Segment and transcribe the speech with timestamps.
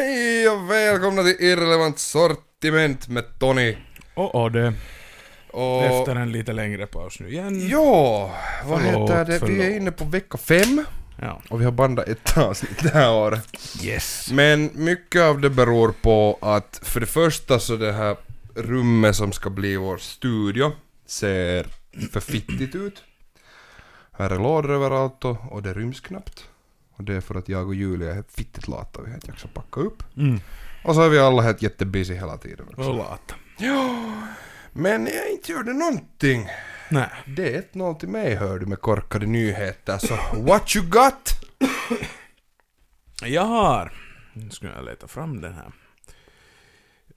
[0.00, 3.76] Hej och välkomna till Irrelevant sortiment med Tony.
[4.14, 4.72] Och Odde.
[5.50, 5.84] Och...
[5.84, 7.68] Efter en lite längre paus nu igen.
[7.68, 8.34] Ja,
[8.64, 9.32] vad Förlåt, heter det?
[9.32, 9.64] Vi förlåt.
[9.64, 10.84] är inne på vecka fem
[11.22, 11.40] Ja.
[11.50, 13.48] och vi har bandat ett avsnitt det här året.
[13.82, 14.30] Yes.
[14.32, 18.16] Men mycket av det beror på att för det första så det här
[18.54, 20.72] rummet som ska bli vår studio
[21.06, 21.66] ser
[22.12, 23.02] för fittigt ut.
[24.12, 26.44] Här är lådor överallt och, och det ryms knappt.
[27.00, 29.26] Och det är för att jag och Julia är helt fittigt lata, vi har inte
[29.26, 30.02] jaxat packa upp.
[30.16, 30.40] Mm.
[30.84, 32.90] Och så är vi alla helt jättebusy hela tiden också.
[32.90, 33.34] Och lata.
[33.58, 34.12] Ja,
[34.72, 36.48] men jag inte gjorde någonting.
[36.90, 37.08] Nej.
[37.26, 41.30] Det är 1-0 till mig hör du med korkade nyheter, så what you got?
[43.22, 43.92] Jag har...
[44.32, 45.72] Nu ska jag leta fram den här.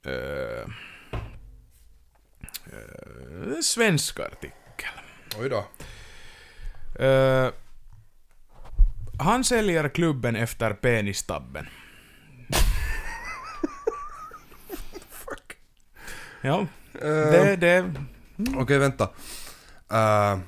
[0.06, 0.68] Uh,
[2.72, 4.90] uh, svensk artikel.
[5.38, 5.64] Oj då.
[7.04, 7.50] Eh,
[9.18, 11.66] han säljer klubben efter penistabben.
[15.08, 15.56] Fuck.
[16.42, 17.56] Ja, Eh, det...
[17.56, 17.92] det
[18.56, 19.04] Okej, vänta.
[19.90, 20.38] Eh,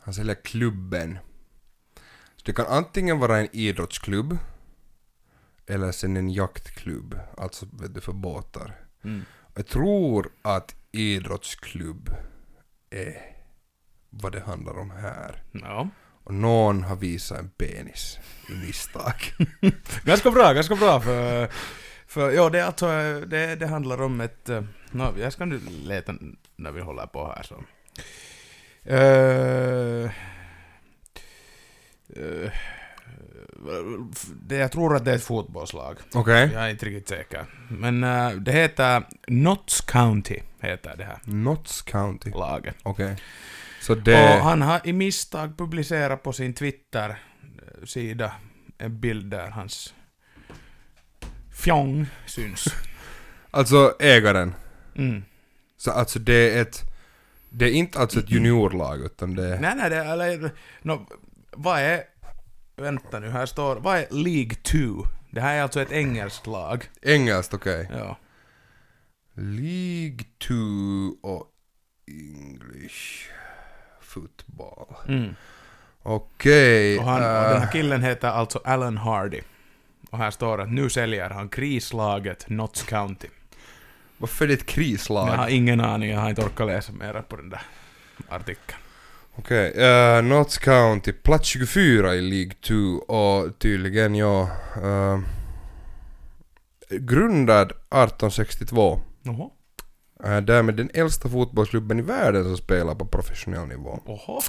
[0.00, 1.18] han säljer klubben.
[2.36, 4.38] Så det kan antingen vara en idrottsklubb
[5.66, 8.74] eller sen en jaktklubb, alltså vet du, för båtar.
[9.04, 9.24] mm.
[9.54, 12.10] Jag tror att idrottsklubb
[12.90, 13.36] är
[14.10, 15.42] vad det handlar om här.
[15.52, 15.88] Ja.
[16.24, 19.14] Och någon har visat en penis i misstag.
[20.04, 21.48] Ganska bra, ganska bra för...
[22.06, 22.86] För ja, det, alltså,
[23.26, 24.48] det, det handlar om ett...
[24.48, 26.14] eh, nå, jag ska nu leta
[26.56, 27.64] när vi håller på här så.
[28.84, 30.10] Eh,
[32.16, 32.50] eh,
[34.42, 35.98] det, jag tror att det är ett fotbollslag.
[36.14, 36.50] Okej.
[36.52, 37.46] Jag är inte riktigt säker.
[37.68, 42.30] Men eh, det heter Notts County, heter det här Notts County.
[42.30, 42.76] laget.
[42.82, 43.16] Okej.
[43.84, 44.36] Så det...
[44.36, 48.32] Och han har i misstag publicerat på sin Twitter-sida
[48.78, 49.94] en bild där hans
[51.52, 52.64] fjong syns.
[53.50, 54.54] Alltså ägaren.
[54.96, 55.24] Mm.
[55.76, 56.82] Så alltså det är ett...
[57.50, 59.60] Det är inte alltså ett juniorlag utan det är...
[59.60, 60.12] Nej, nej, det är...
[60.12, 60.50] Eller,
[60.82, 61.06] no,
[61.50, 62.02] vad är...
[62.76, 63.76] Vänta nu, här står...
[63.76, 65.06] Vad är League 2?
[65.30, 66.84] Det här är alltså ett engelskt lag.
[67.02, 67.88] Engelskt, okej.
[67.92, 68.18] Ja.
[69.34, 70.54] League 2
[71.22, 71.46] och
[72.06, 73.30] English
[74.14, 74.96] football.
[75.08, 75.34] Mm.
[76.02, 76.98] Okej.
[76.98, 79.40] Och, han, och eh, den här killen heter alltså Alan Hardy.
[80.10, 83.28] Och här står att nu säljer han krislaget Notts County.
[84.18, 85.28] varför är det ett krislag?
[85.28, 87.62] Jag har ingen aning, jag har inte orkat läsa mera på den där
[88.28, 88.78] artikeln.
[89.36, 90.22] Okej, okay.
[90.22, 92.74] Notts County, plats 24 i League 2
[93.14, 94.48] och tydligen ja...
[94.82, 95.20] Uh,
[96.90, 99.00] grundad 1862.
[99.22, 99.50] Jaha.
[100.26, 104.00] Uh, därmed den äldsta fotbollsklubben i världen som spelar på professionell nivå.
[104.06, 104.40] Oho.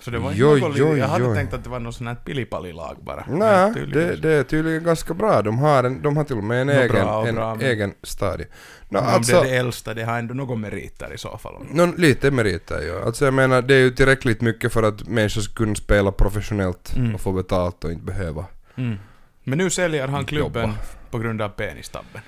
[0.00, 1.36] Så det var inte något joj, li- Jag hade joj.
[1.36, 3.24] tänkt att det var något sånt här pillipallilag bara.
[3.28, 5.42] Nej, det, det är tydligen ganska bra.
[5.42, 7.66] De har, en, de har till och med en Nå, egen, bra en bra, men-
[7.66, 8.46] egen stadie.
[8.46, 8.52] No,
[8.88, 11.54] Men om alltså, det är det äldsta, det har ändå någon meriter i så fall.
[11.70, 13.06] nå, lite meriter ja.
[13.06, 16.96] Alltså jag menar, det är ju tillräckligt mycket för att människor ska kunna spela professionellt
[16.96, 17.14] Mm.
[17.14, 18.44] och få betalt och inte behöva.
[18.76, 18.96] Mm.
[19.44, 20.74] Men nu säljer han klubben Jobba.
[21.10, 22.22] på grund av penistabben.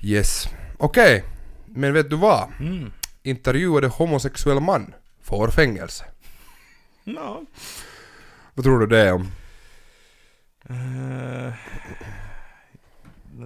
[0.00, 0.48] Yes.
[0.78, 1.24] Okej,
[1.74, 2.48] men vet du vad?
[2.60, 2.92] Mm.
[3.22, 6.04] Intervjuade homosexuell man får fängelse.
[7.04, 7.46] No.
[8.54, 9.30] Vad tror du det är om?
[10.70, 11.52] Uh,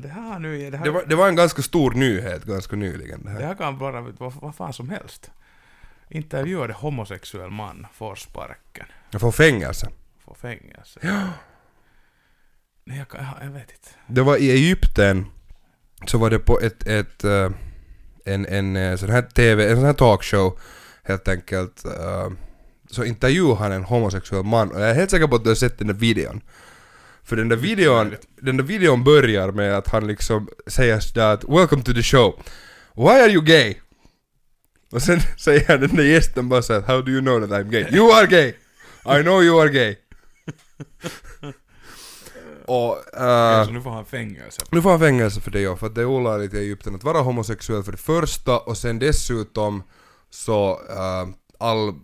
[0.00, 0.70] det här nu...
[0.70, 3.46] Det här, Det var, det var en ganska stor nyhet ganska nyligen det det här.
[3.46, 5.30] här kan vara vad, vad fan som helst.
[6.08, 8.86] Intervjuade homosexuell man får sparken.
[9.18, 9.88] Får fängelse.
[10.24, 11.00] Får fängelse.
[11.02, 11.22] Ja.
[12.84, 13.88] Nej, jag, jag vet inte.
[14.06, 15.26] Det var i Egypten
[16.06, 17.50] så var det på ett, ett eh,
[18.24, 20.58] en, en eh, sån här TV, en sån här talkshow
[21.02, 21.84] helt enkelt.
[21.84, 22.30] eh,
[22.90, 25.54] så intervjuade han en homosexuell man och jag är helt säker på att du har
[25.54, 26.40] sett den där videon.
[27.24, 31.44] För den där videon, den där videon börjar med att han liksom säger sådär att
[31.44, 32.42] “Welcome to the show.
[32.96, 33.74] Why are you gay?”
[34.92, 37.86] Och sen säger den där gästen bara såhär “How do you know that I'm gay?”
[37.96, 38.48] “You are gay!
[39.18, 39.96] I know you are gay!”
[42.68, 43.20] Och...
[43.20, 44.62] eh, så nu får han fängelse.
[44.70, 47.04] nu får han fängelse för det ja, för att det är olagligt i Egypten att
[47.04, 49.82] vara homosexuell för det första och sen dessutom
[50.30, 51.28] så äh,
[51.58, 51.94] all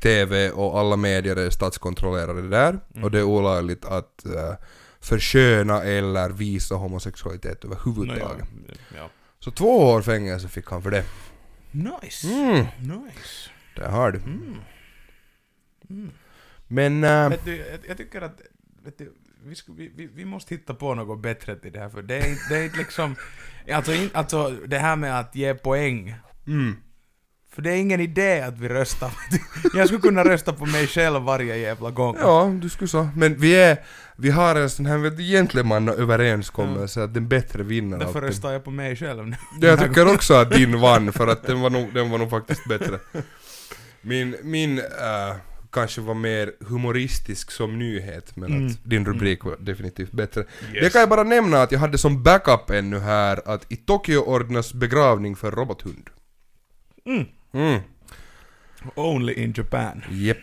[0.00, 4.54] TV och alla medier är statskontrollerade där och det är olagligt att äh,
[5.00, 8.48] försköna eller visa homosexualitet No, överhuvudtaget.
[8.68, 9.08] ja, ja.
[9.40, 11.04] Så två år fängelse fick han för det.
[11.70, 12.26] Nice.
[12.28, 13.50] Mm, Nice.
[13.76, 14.18] det har du.
[14.18, 14.56] Mm.
[15.90, 16.10] Mm.
[16.68, 17.04] Men...
[17.04, 18.40] äh, Vet du, jag, jag tycker att
[18.84, 19.12] vet du,
[19.44, 22.56] vi, vi, vi, måste hitta på något bättre till det här, för det är, det
[22.56, 23.16] är inte liksom...
[23.72, 26.14] Alltså, in, alltså det här med att ge poäng
[26.46, 26.76] mm,
[27.54, 29.12] För det är ingen idé att vi röstar.
[29.74, 32.16] Jag skulle kunna rösta på mig själv varje jävla gång.
[32.20, 33.08] Ja, du skulle så.
[33.16, 33.78] Men vi är,
[34.16, 38.22] vi har en sån här gentlemannaöverenskommelse att den bättre vinner Därför alltid.
[38.22, 39.36] röstar jag på mig själv nu.
[39.60, 42.68] Jag tycker också att din vann för att den var nog, den var nog faktiskt
[42.68, 42.98] bättre.
[44.00, 45.36] Min, min äh,
[45.74, 48.66] kanske var mer humoristisk som nyhet men Mm.
[48.66, 50.40] att din rubrik var definitivt bättre.
[50.40, 50.82] Yes.
[50.84, 54.18] Det kan jag bara nämna att jag hade som backup ännu här att i Tokyo
[54.20, 56.10] ordnas begravning för robothund.
[57.06, 57.26] Mm.
[57.52, 57.80] Mm.
[58.94, 60.02] Only in Japan.
[60.10, 60.38] Jepp.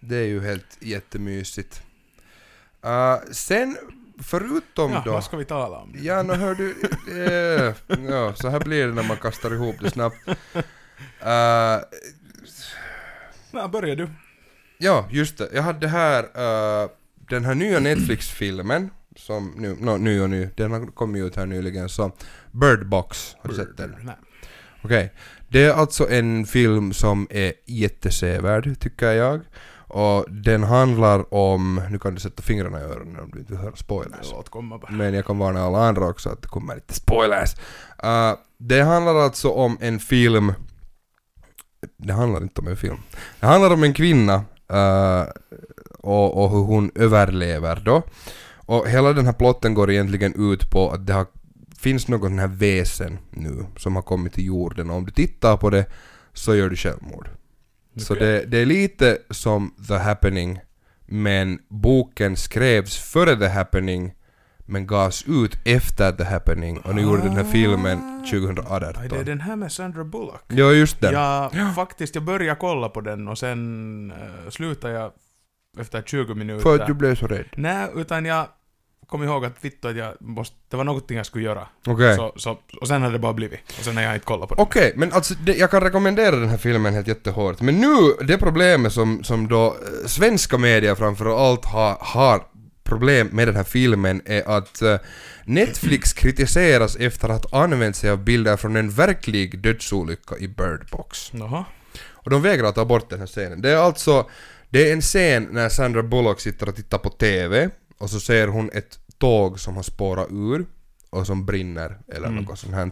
[0.00, 1.82] Det är ju helt jättemysigt.
[2.86, 3.76] Uh, sen,
[4.22, 5.12] förutom Ja, då...
[5.12, 5.94] vad ska vi tala om?
[6.02, 6.74] Ja, nu hör du...
[7.26, 7.74] eh,
[8.10, 10.16] ja, så här blir det när man kastar ihop det snabbt.
[11.22, 11.78] Uh,
[13.52, 14.08] Ja, börjar du.
[14.78, 15.48] ja, just det.
[15.54, 16.90] Jag hade här uh,
[17.28, 21.46] den här nya Netflix-filmen, som nu, no, ny och ny, den har kommit ut här
[21.46, 22.12] nyligen, så
[22.50, 23.96] Bird Box, har du sett den?
[24.02, 24.14] Nej.
[24.84, 25.12] Okej.
[25.48, 29.40] Det är alltså en film som är jättesevärd, tycker jag.
[29.94, 33.60] Och den handlar om, nu kan du sätta fingrarna i öronen om du inte vill
[33.60, 34.30] höra spoilers.
[34.32, 34.92] Låt komma bara.
[34.92, 37.54] Men jag kan varna alla andra också att det kommer lite spoilers.
[38.04, 40.52] Uh, det handlar alltså om en film...
[41.96, 42.98] Det handlar inte om en film.
[43.40, 44.34] Det handlar om en kvinna
[44.72, 45.24] uh,
[45.98, 48.02] och, och hur hon överlever då.
[48.56, 51.26] Och hela den här plotten går egentligen ut på att det har,
[51.78, 55.56] finns någon sån här väsen nu som har kommit till jorden och om du tittar
[55.56, 55.86] på det
[56.32, 57.28] så gör du självmord.
[57.96, 58.26] Så Okej.
[58.26, 60.60] det, det är lite som The Happening
[61.06, 64.14] men boken skrevs före The Happening
[64.66, 68.40] men gavs ut efter The Happening och nu gjorde den här filmen Aj, det är
[68.40, 69.24] 2018.
[69.24, 70.44] den här med Sandra Bullock.
[70.48, 71.12] Ja, just det.
[71.12, 74.12] Ja, faktiskt, jag började kolla på den och sen
[74.44, 75.12] uh, slutade jag
[75.78, 76.62] efter 20 minuter.
[76.62, 77.44] För att du blev så rädd.
[77.56, 78.46] Nej, utan jag
[79.12, 81.66] kom ihåg att vittu att jag måste, det var någonting jag skulle göra.
[81.86, 82.16] Okej.
[82.16, 83.60] Så, så, och sen hade det bara blivit.
[83.78, 84.62] Och sen har jag inte kollat på den.
[84.62, 87.60] Okej, men alltså det, jag kan rekommendera den här filmen helt jättehårt.
[87.60, 92.42] Men nu, det problemet som, som då eh, svenska medier framför allt har, har
[92.92, 94.98] problem med den här filmen är att eh,
[95.44, 100.88] Netflix kritiseras efter att ha använt sig av bilder från en verklig dödsolycka i Bird
[100.92, 101.30] Box.
[101.32, 101.64] Jaha.
[102.24, 103.62] Och de vägrar ta bort den här scenen.
[103.62, 104.30] Det är alltså,
[104.70, 108.48] det är en scen när Sandra Bullock sitter och tittar på TV och så ser
[108.48, 110.66] hon ett tåg som har spårat ur
[111.10, 112.44] och som brinner eller Mm.
[112.44, 112.90] något sånt här.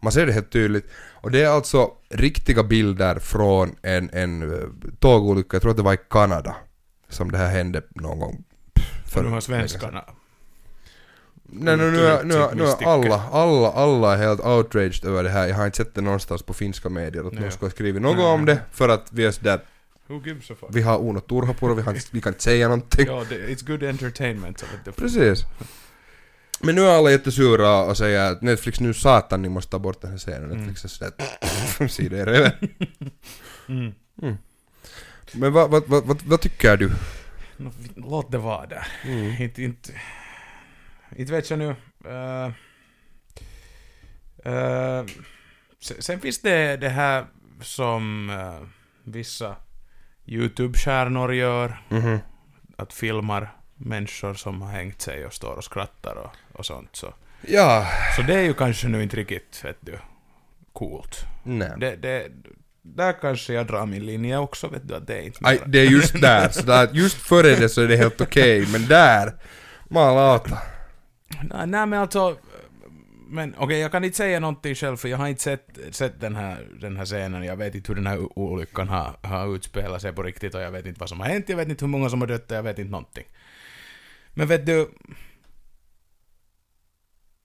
[0.00, 0.86] Man ser det helt tydligt.
[1.22, 5.82] Och det är alltså riktiga bilder från en, en eh, tågolycka, jag tror att det
[5.82, 6.56] var i Kanada
[7.08, 8.44] som det här hände någon gång.
[9.12, 10.04] För de här svenskarna.
[11.54, 15.22] Nej, nu, nu, är- nu, är- nu är alla, alla, alla är helt outraged över
[15.24, 15.48] det här.
[15.48, 18.18] Jag har inte sett det någonstans på finska medier att någon ska ha skrivit något
[18.24, 19.60] om det för att vi är sådär
[20.06, 20.68] Who gives a fuck?
[20.72, 23.06] vi har Uno Turhapuro, vi, har vi kan inte säga någonting.
[23.06, 24.64] Ja, it's good entertainment.
[24.96, 25.40] Precis.
[26.60, 30.00] Men nu är alla jättesura och säger att Netflix nu satan ni måste ta bort
[30.02, 30.44] den här scenen.
[30.44, 30.56] Mm.
[30.58, 32.52] Netflix är sådär se det i reven.
[34.22, 34.36] Mm.
[35.32, 36.90] Men vad, vad, vad, vad, vad tycker du?
[37.96, 38.86] Låt det vara där.
[39.04, 39.42] Mm.
[39.42, 39.92] Inte, inte,
[41.16, 41.76] inte vet jag nu.
[42.06, 42.52] Uh,
[44.52, 45.06] uh,
[45.98, 47.26] sen, finns det det här
[47.60, 48.68] som uh,
[49.04, 49.56] vissa
[50.26, 51.82] YouTube-stjärnor gör.
[51.88, 52.18] Mhm.
[52.76, 56.96] Att filmar människor som har hängt sig och står och skrattar och, och sånt.
[56.96, 57.14] Så.
[57.48, 57.86] Ja,
[58.16, 59.98] så det är ju kanske nu inte riktigt, vet du,
[60.72, 61.24] coolt.
[61.42, 61.72] nej.
[61.78, 62.28] Det, det,
[62.82, 65.78] där kanske jag drar min linje också, vet du, att det är inte mera- det
[65.80, 69.32] är just där, så där, just före det så är det helt okej, men där,
[69.90, 70.58] malauta.
[71.42, 72.36] Nej, nej men alltså...
[73.28, 76.36] Men okej, jag kan inte säga någonting själv för jag har inte sett, sett den,
[76.36, 77.42] här, den här scenen.
[77.44, 80.70] Jag vet inte hur den här olyckan har, har utspelat sig på riktigt och jag
[80.70, 81.48] vet inte vad som har hänt.
[81.48, 83.24] Jag vet inte hur många som har dött jag vet inte någonting.
[84.34, 84.90] Men vet du...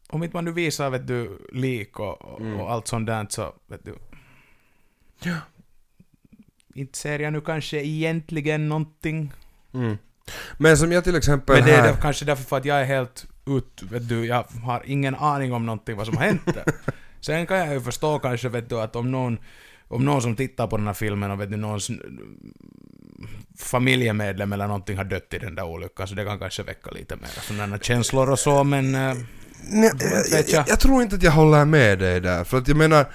[0.10, 2.60] Om inte man nu visar, vet du, lik och, och, Mm.
[2.60, 3.96] och allt sånt där så, vet du...
[5.24, 5.36] Ja.
[6.74, 9.33] Inte ser jag nu kanske egentligen någonting.
[9.74, 9.97] Mm.
[10.57, 11.88] Men som jag till exempel Men det är här...
[11.88, 15.53] där, kanske därför för att jag är helt ut, vet du, jag har ingen aning
[15.53, 16.63] om någonting vad som har hänt där.
[17.21, 19.38] Sen kan jag ju förstå kanske, vet du, att om någon,
[19.88, 21.91] om någon som tittar på den här filmen och vet du, någons
[23.59, 27.15] familjemedlem eller någonting har dött i den där olyckan, så det kan kanske väcka lite
[27.15, 28.95] mer sådana känslor och så, men...
[28.95, 29.15] eh,
[29.69, 29.91] Nej,
[30.31, 30.65] jag, jag.
[30.67, 33.05] jag tror inte att jag håller med dig där, för att jag menar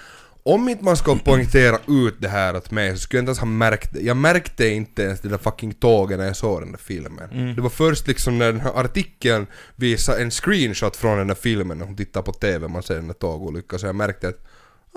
[0.45, 3.39] om inte man ska poängtera ut det här åt mig så skulle jag inte ens
[3.39, 4.01] ha märkt det.
[4.01, 7.31] Jag märkte inte ens det där fucking tåget när jag såg den där filmen.
[7.31, 7.55] Mm.
[7.55, 9.47] Det var först liksom när den här artikeln
[9.77, 13.07] visade en screenshot från den där filmen när hon tittar på TV man ser den
[13.07, 14.39] där tågolyckan så jag märkte att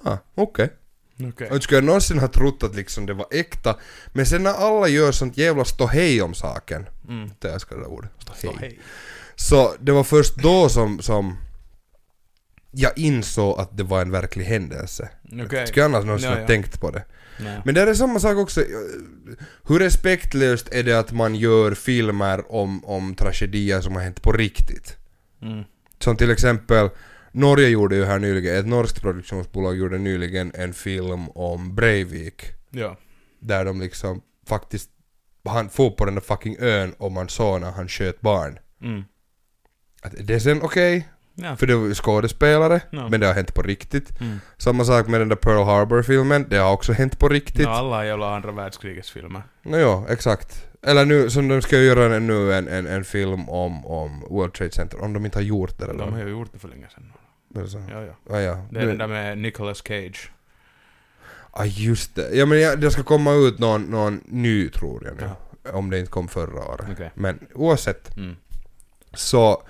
[0.03, 0.69] ah, okej.
[1.29, 1.47] Okej.
[1.47, 3.75] Och inte skulle jag någonsin ha trott att liksom det var äkta.
[4.13, 7.29] Men sen när alla gör sånt jävla ståhej om saken, Mm.
[7.39, 8.57] det älskar det där ordet, ståhej.
[8.59, 8.79] hej.
[9.35, 11.37] Så det var först då som, som
[12.77, 15.09] jag insåg att det var en verklig händelse.
[15.27, 16.47] Skulle jag annars någonsin Ja, ha ja.
[16.47, 17.03] tänkt på det.
[17.39, 17.61] Nej.
[17.65, 18.63] Men det är samma sak också.
[19.67, 24.31] Hur respektlöst är det att man gör filmer om, om tragedier som har hänt på
[24.31, 24.97] riktigt?
[25.41, 25.63] Mm.
[25.99, 26.89] Som till exempel,
[27.31, 32.43] Norge gjorde ju här nyligen, ett norskt produktionsbolag gjorde nyligen en film om Breivik.
[32.69, 32.97] Ja.
[33.39, 34.89] Där de liksom faktiskt,
[35.45, 38.59] han får på den där fucking ön och man såg när han sköt barn.
[38.81, 39.03] Mm.
[40.01, 41.55] Att det är sen okej, Ja.
[41.55, 43.09] för det var ju skådespelare, Ja.
[43.09, 44.21] men det har hänt på riktigt.
[44.21, 44.39] Mm.
[44.57, 47.65] Samma sak med den där Pearl Harbor-filmen, det har också hänt på riktigt.
[47.65, 49.41] No, alla jävla andra världskrigets filmer.
[49.63, 50.67] Nå ja, exakt.
[50.81, 54.53] Eller nu, som de ska göra en, nu en, en, en film om, om World
[54.53, 56.13] Trade Center, om de inte har gjort det De redan.
[56.13, 57.13] har ju gjort det för länge sedan.
[57.55, 57.83] Är det så?
[57.91, 58.35] Ja, ja.
[58.35, 58.65] Ah, ja.
[58.71, 60.31] Det är den där med Nicolas Cage.
[61.51, 62.29] Ah, just det.
[62.33, 65.29] Ja men jag, det ska komma ut någon, någon ny tror jag nu.
[65.71, 66.85] Om det inte kom förra året.
[66.91, 67.11] Okej.
[67.15, 68.35] Men oavsett, Mm.
[69.13, 69.63] så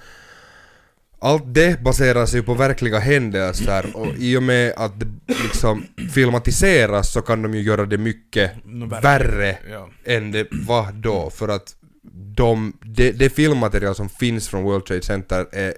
[1.20, 5.08] allt det baserar sig på verkliga händelser och i och med att det
[5.44, 9.90] liksom filmatiseras så kan de ju göra det mycket No, värre Ja.
[10.06, 11.76] än det var då för att
[12.36, 15.74] de, det, det filmmaterial som finns från World Trade Center är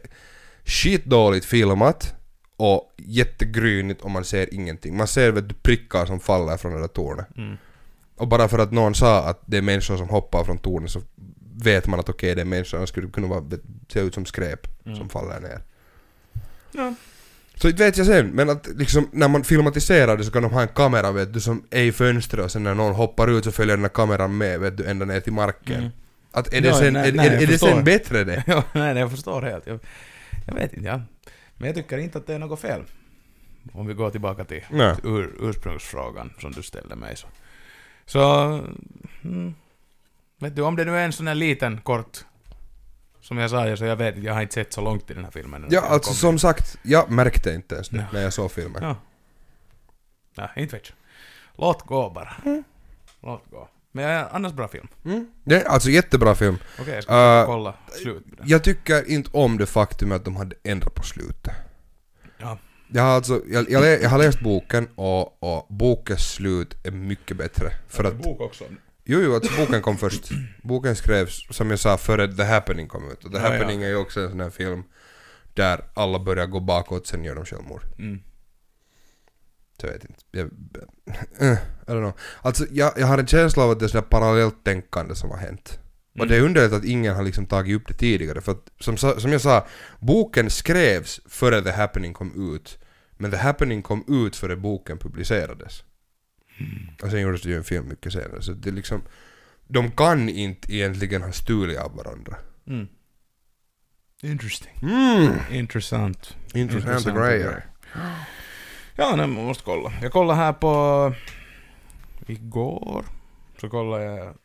[0.65, 2.13] skitdåligt filmat
[2.57, 4.97] och jättegrynigt och man ser ingenting.
[4.97, 7.27] Man ser vet du, prickar som faller från det där tornet.
[7.37, 7.57] Mm.
[8.17, 11.01] Och bara för att någon sa att det är människor som hoppar från tornet så
[11.63, 13.43] vet man att okej det är människor som skulle kunna vara,
[13.87, 14.97] se ut som skräp Mm.
[14.97, 15.61] som faller ner.
[16.71, 16.93] Ja.
[17.55, 20.51] Så inte vet jag sen, men att liksom när man filmatiserar det så kan de
[20.51, 23.43] ha en kamera vet du som är i fönstret och sen när någon hoppar ut
[23.43, 25.79] så följer den här kameran med vet du ända ner till marken.
[25.79, 25.89] Mm.
[26.31, 28.43] Att är det sen, nej, är, nej, är, är det sen bättre det?
[28.47, 29.67] ja, nej, nej, jag förstår helt.
[29.67, 29.79] Jag,
[30.47, 31.01] jag vet inte, ja.
[31.57, 32.81] Men jag tycker inte att det är något fel.
[33.73, 34.63] Om vi går tillbaka till
[35.03, 37.15] ur, ursprungsfrågan som du ställde mig.
[37.15, 37.27] Så,
[38.05, 38.21] så
[39.23, 39.55] mm,
[40.39, 42.25] vet du, om det nu är en sån här liten, kort,
[43.21, 45.31] som jag sa, så jag vet jag har inte sett så långt i den här
[45.31, 45.65] filmen.
[45.69, 48.05] Ja, alltså som sagt, jag märkte inte ens det Nej.
[48.13, 48.83] när jag såg filmen.
[48.83, 48.95] Ja.
[50.35, 50.95] Nej, inte vet jag.
[51.55, 52.35] Låt gå bara.
[53.21, 53.69] Låt gå.
[53.91, 54.87] Men ja, annars bra film.
[55.05, 55.31] Mm.
[55.43, 56.57] Det är alltså jättebra film.
[56.79, 58.23] Okej, jag ska Uh, kolla slut.
[58.43, 61.53] Jag tycker inte om det faktum att de hade ändrat på slutet.
[62.37, 62.57] Ja.
[62.87, 67.37] Jag har alltså, jag, jag, jag har läst boken och, och bokens slut är mycket
[67.37, 67.71] bättre.
[67.87, 68.63] För att, bok också.
[69.07, 70.29] Jo jo, alltså boken kom först.
[70.63, 73.23] Boken skrevs, som jag sa, före The Happening kom ut.
[73.25, 73.51] Och The Ja, ja.
[73.51, 74.83] Happening är ju också en sån här film
[75.53, 77.83] där alla börjar gå bakåt, sen gör de självmord.
[77.99, 78.19] Mm.
[79.81, 80.23] Så jag vet inte.
[80.31, 80.49] Jag,
[81.39, 82.13] äh, I don't know.
[82.41, 85.37] Alltså jag, jag har en känsla av att det är sådär parallellt tänkande som har
[85.37, 85.79] hänt.
[86.13, 86.29] Och Mm.
[86.29, 89.31] det är underligt att ingen har liksom tagit upp det tidigare för att som, som
[89.31, 89.67] jag sa,
[89.99, 92.77] boken skrevs före The Happening kom ut.
[93.17, 95.83] Men The Happening kom ut före boken publicerades.
[97.01, 99.01] Och sen gjordes det ju en film mycket senare så det är liksom
[99.67, 102.35] de kan inte egentligen ha stulit av varandra.
[102.67, 102.87] Mm.
[104.21, 104.79] Interesting.
[104.81, 105.33] Mm.
[105.51, 106.37] Intressant.
[106.53, 107.65] Intressanta grejer.
[108.95, 109.93] Ja, nej, man måste kolla.
[110.01, 111.13] Jag kollade här på...
[112.27, 113.05] Igår.
[113.61, 114.35] Så kollade jag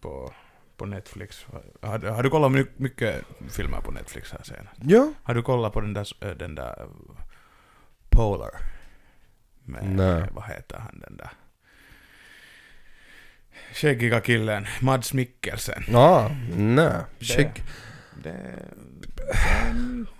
[0.00, 0.32] på,
[0.76, 1.46] på Netflix.
[1.80, 4.80] Har, har du kollat my, mycket filmer på Netflix här senast?
[4.82, 5.12] Ja.
[5.22, 6.86] Har du kollat på den där, den där äh,
[8.08, 8.50] Polar?
[9.70, 10.28] Med, Nej.
[10.32, 11.30] vad heter han den där?
[13.72, 15.82] Skäggiga killen, Mads Mikkelsen.
[15.88, 16.92] Ja, nej.
[17.20, 17.62] Skägg.
[18.22, 18.64] Det,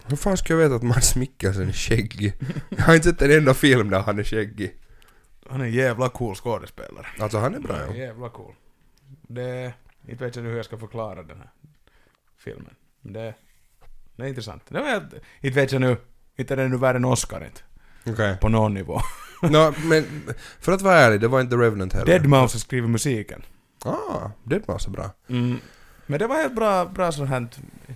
[0.06, 2.32] Hur fan ska jag veta att Mads Mikkelsen är skäggig?
[2.68, 4.74] Jag har inte sett en enda film där han är skäggig.
[5.48, 7.06] han är en jävla cool skådespelare.
[7.18, 7.94] Alltså han är bra ja.
[7.94, 8.54] Jävla cool.
[9.22, 9.72] Det,
[10.08, 11.50] inte vet jag hur jag ska förklara den här
[12.38, 12.74] filmen.
[13.00, 13.34] Men det,
[14.16, 14.62] det är intressant.
[14.68, 15.08] Det var,
[15.40, 15.96] inte vet jag nu,
[16.36, 17.60] inte är det nu värd en Oscar inte.
[18.12, 18.36] Okej.
[18.40, 19.00] På någon nivå.
[19.50, 20.04] Nå, men
[20.60, 22.18] för att vara ärlig, det var inte Revenant heller.
[22.18, 23.42] Deadmau5 har skrivit musiken.
[23.84, 25.10] Ah, Deadmau5 är bra.
[25.28, 25.58] Mm.
[26.06, 27.48] Men det var ett bra, bra sånt här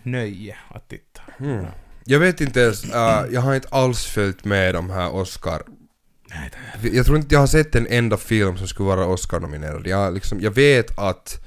[0.03, 1.21] nöje att titta.
[1.39, 1.67] Mm.
[2.05, 5.63] Jag vet inte ens, äh, jag har inte alls följt med de här Oscar...
[6.31, 6.51] Nej,
[6.83, 9.87] det Jag tror inte jag har sett en enda film som skulle vara Oscar-nominerad.
[9.87, 11.47] Jag, liksom, jag vet att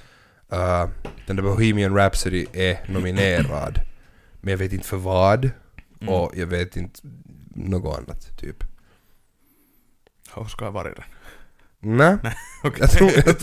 [0.51, 0.89] äh,
[1.25, 3.79] den där Bohemian Rhapsody är nominerad.
[4.41, 5.49] Men jag vet inte för vad.
[6.01, 6.13] Mm.
[6.13, 6.99] Och jag vet inte
[7.55, 8.63] något annat, typ.
[10.37, 11.05] Har varit den.
[11.79, 12.17] Nej,
[12.63, 12.79] Okej.
[12.81, 13.35] jag, tror, jag,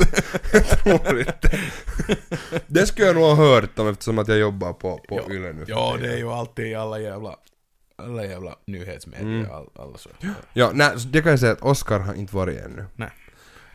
[0.52, 1.58] jag tror inte.
[2.66, 5.34] Det skulle jag nog ha hört om eftersom att jag jobbar på, på Ja.
[5.34, 5.64] Yle nu.
[5.68, 7.36] Ja, det är ju alltid i alla jävla,
[7.96, 9.40] alla jävla nyhetsmedier.
[9.40, 9.50] Mm.
[9.50, 10.10] All, alla så.
[10.52, 12.84] Ja, nej, så det kan jag säga att Oscar har inte varit ännu.
[12.96, 13.10] Nej.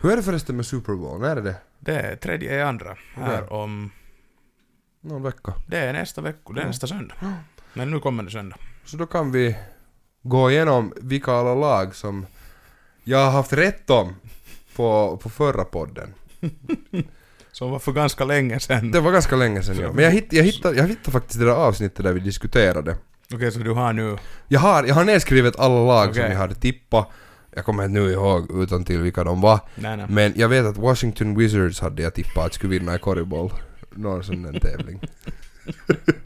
[0.02, 1.22] Hur är det förresten med Super Bowl?
[1.22, 1.56] När är det?
[1.80, 3.58] Det är tredje i andra här Okej.
[3.58, 3.92] om...
[5.02, 5.54] Någon vecka.
[5.68, 6.68] Det är nästa vecka, det är Ja.
[6.68, 7.16] nästa söndag.
[7.74, 8.58] Men nu kommer det söndag.
[8.86, 9.58] Så då kan vi
[10.22, 12.26] gå igenom vilka alla lag som
[13.04, 14.16] jag har haft rätt om
[14.76, 16.14] på, på förra podden.
[17.52, 18.92] Som var för ganska länge sedan.
[18.92, 19.92] Det var ganska länge sedan ja.
[19.94, 22.96] Men jag hittade, jag hittade, jag hittade faktiskt det där avsnittet där vi diskuterade.
[23.34, 24.18] Okej, så du har nu...
[24.48, 26.32] Jag har, jag har nedskrivet alla lag som Okej.
[26.32, 27.10] jag hade tippat.
[27.56, 29.60] Jag kommer inte nu ihåg utan till vilka de var.
[29.76, 30.06] Nej, nej.
[30.10, 33.54] Men jag vet att Washington Wizards hade jag tippat att skulle vinna i korgboll.
[33.92, 35.02] Någon sån tävling.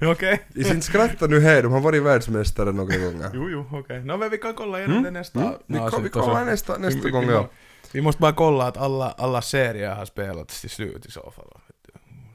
[0.00, 0.42] Okej.
[0.54, 3.30] I sin skratta nu här, de har varit världsmästare några gånger.
[3.34, 4.04] Jo, jo, okej.
[4.04, 5.54] Nå, men vi kan kolla igenom det nästa Mm.
[5.66, 7.48] Vi, kom, vi kollar nästa, nästa vi, gång vi, ja.
[7.92, 11.58] vi måste bara kolla att alla, alla serier har spelats till slut i så fall.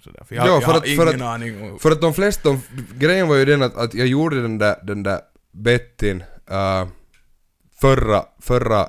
[0.04, 0.24] Sådär.
[0.28, 1.80] För jag, Ja, jag för har att- för ingen att- aning om...
[1.80, 2.62] För att de flesta, de,
[2.98, 5.20] grejen var ju den att, att jag gjorde den där, den där
[5.52, 6.88] bettin uh,
[7.82, 8.88] förra, förra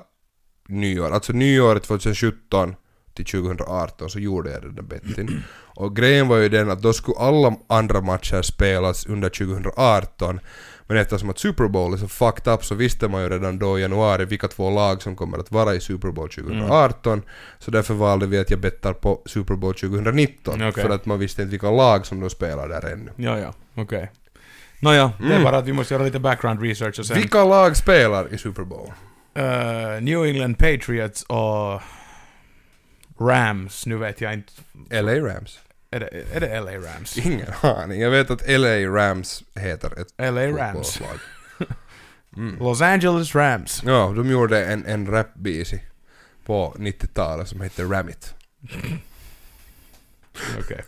[0.68, 2.74] nyår, alltså nyåret 2017
[3.14, 5.42] till 2018 så gjorde jag den där bettin.
[5.80, 10.40] Och grejen var ju den att då skulle alla andra matcher spelas under 2018
[10.86, 13.78] men eftersom att Super Bowl är så fucked up så visste man ju redan då
[13.78, 17.22] i januari vilka två lag som kommer att vara i Super Bowl 2018
[17.58, 20.82] så därför valde vi att jag bettar på Super Bowl 2019 Okej.
[20.84, 23.10] för att man visste inte vilka lag som de spelar där ännu.
[23.16, 24.10] Ja, ja, okej.
[24.80, 25.42] Nåja, det är Mm.
[25.44, 27.16] bara att vi måste göra lite background research och sen...
[27.16, 28.92] Vilka lag spelar i Super Bowl?
[29.34, 31.80] Eh, New England Patriots och
[33.20, 34.52] Rams, nu vet jag inte.
[35.02, 35.58] LA Rams?
[35.90, 37.18] Är det, är det LA Rams?
[37.18, 38.00] Ingen aning.
[38.00, 41.00] Jag vet att LA Rams heter ett LA Rams.
[42.36, 42.56] Mm.
[42.58, 43.82] Los Angeles Rams.
[43.84, 45.80] Ja, de gjorde en, en rapbisi
[46.46, 48.34] på 90-talet som heter Ramit.
[50.60, 50.84] Okej.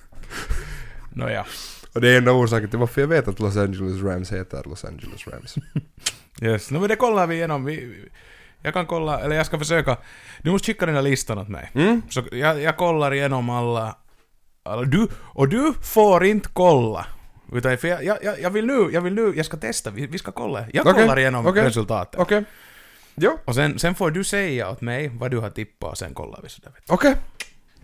[1.13, 1.47] Nåja.
[1.95, 4.85] Och det är enda orsaken till varför jag vet att Los Angeles Rams heter Los
[4.85, 5.55] Angeles Rams.
[6.43, 7.65] Yes, no, men det kollar vi igenom.
[7.65, 8.09] Vi, vi-
[8.63, 9.97] jag kan kolla, eller jag ska försöka.
[10.43, 11.71] Du måste skicka den där listan åt mig.
[11.75, 12.03] Mm?
[12.11, 13.97] Så jag, jag kollar igenom alla,
[14.65, 17.07] alla du, och du får inte kolla.
[17.53, 20.19] Utan för jag, jag, jag- vill nu, jag vill nu, jag ska testa, vi, vi
[20.19, 20.65] ska kolla.
[20.73, 21.63] Jag Okej, kollar igenom okej.
[21.65, 22.21] resultatet.
[22.21, 22.45] Okej.
[23.15, 23.39] Ja.
[23.45, 26.41] Och sen, sen får du säga åt mig vad du har tippat och sen kollar
[26.43, 26.73] vi sådär.
[26.89, 27.15] Okej.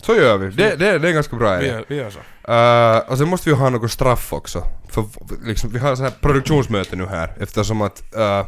[0.02, 0.50] Så gör vi.
[0.50, 1.58] Det, det, det är ganska bra du.
[1.58, 1.74] Vi, idé.
[1.74, 2.18] gör, vi gör så.
[2.52, 4.62] Uh, och sen måste vi ha något straff också.
[4.88, 5.04] För
[5.46, 8.46] liksom, vi har så här produktionsmöte nu här eftersom att uh,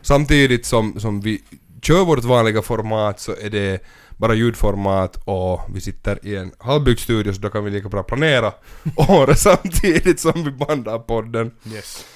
[0.00, 1.42] samtidigt som, som vi
[1.82, 3.82] kör vårt vanliga format så är det
[4.22, 8.02] bara ljudformat och vi sitter i en halvbyggd studio så då kan vi lika bra
[8.02, 8.52] planera
[8.96, 11.50] året samtidigt som vi bandar podden.
[11.72, 12.06] Yes.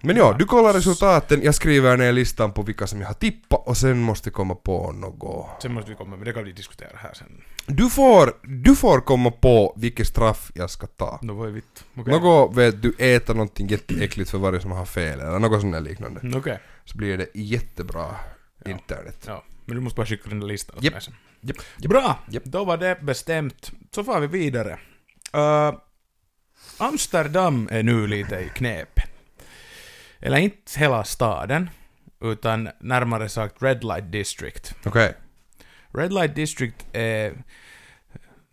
[0.00, 3.66] Men ja, du kollar resultaten, jag skriver ner listan på vilka som jag har tippat
[3.66, 5.62] och sen måste komma på något.
[5.62, 7.42] Sen måste vi komma, men det kan vi diskutera här sen.
[7.66, 11.18] Du får, du får komma på vilket straff jag ska ta.
[11.22, 11.84] Då var det vitt.
[11.96, 12.12] Okej.
[12.20, 15.80] Något vet du, äta någonting jätteäckligt för varje som har fel eller något sånt där
[15.80, 16.20] liknande.
[16.20, 16.58] Mm, Okej.
[16.84, 18.06] Så blir det jättebra
[18.64, 18.70] Ja.
[18.70, 19.24] internet.
[19.26, 21.14] Ja, men du måste bara skicka den där listan mig sen.
[21.40, 22.18] Japp, Bra!
[22.28, 22.44] Japp.
[22.44, 23.72] Då var det bestämt.
[23.90, 24.78] Så får vi vidare.
[25.36, 25.78] Uh,
[26.78, 29.00] Amsterdam är nu lite i knep.
[30.20, 31.70] Eller inte hela staden,
[32.20, 34.74] utan närmare sagt Red Light District.
[34.84, 35.14] Okej.
[35.94, 37.32] Red Light District är...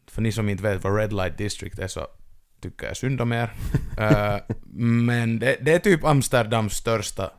[0.07, 2.07] För ni som inte vet vad Red Light District är så
[2.61, 3.53] tycker jag synd om er.
[3.97, 4.37] Eh,
[4.75, 7.31] men det, det är typ Amsterdams största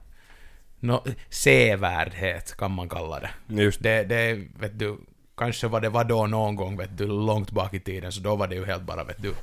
[0.85, 3.31] no, sevärdhet kan man kalla det.
[3.62, 4.99] Just Det, det är, vet du,
[5.37, 8.37] kanske var det var då någon gång, vet du, långt bak i tiden, så då
[8.37, 9.35] var det ju helt bara, vet du,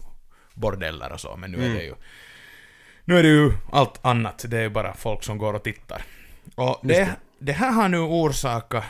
[0.53, 1.77] bordeller och så, men nu är Mm.
[1.77, 1.93] det ju...
[3.05, 6.01] Nu är det ju allt annat, det är ju bara folk som går och tittar.
[6.55, 7.51] Och det, Just det.
[7.53, 8.83] här har nu orsakat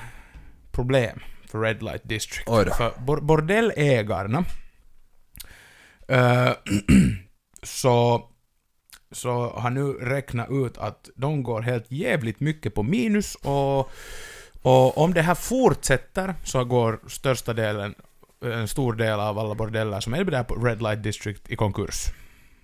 [0.72, 2.50] problem för Red Light District.
[2.78, 4.44] För bor bordellägarna
[6.08, 6.52] eh,
[7.64, 8.24] så,
[9.12, 13.80] så har nu räknat ut att de går helt jävligt mycket på minus och,
[14.62, 17.95] och om det här fortsätter så går största delen,
[18.45, 22.06] en stor del av alla bordeller som är där på Red Light District i konkurs.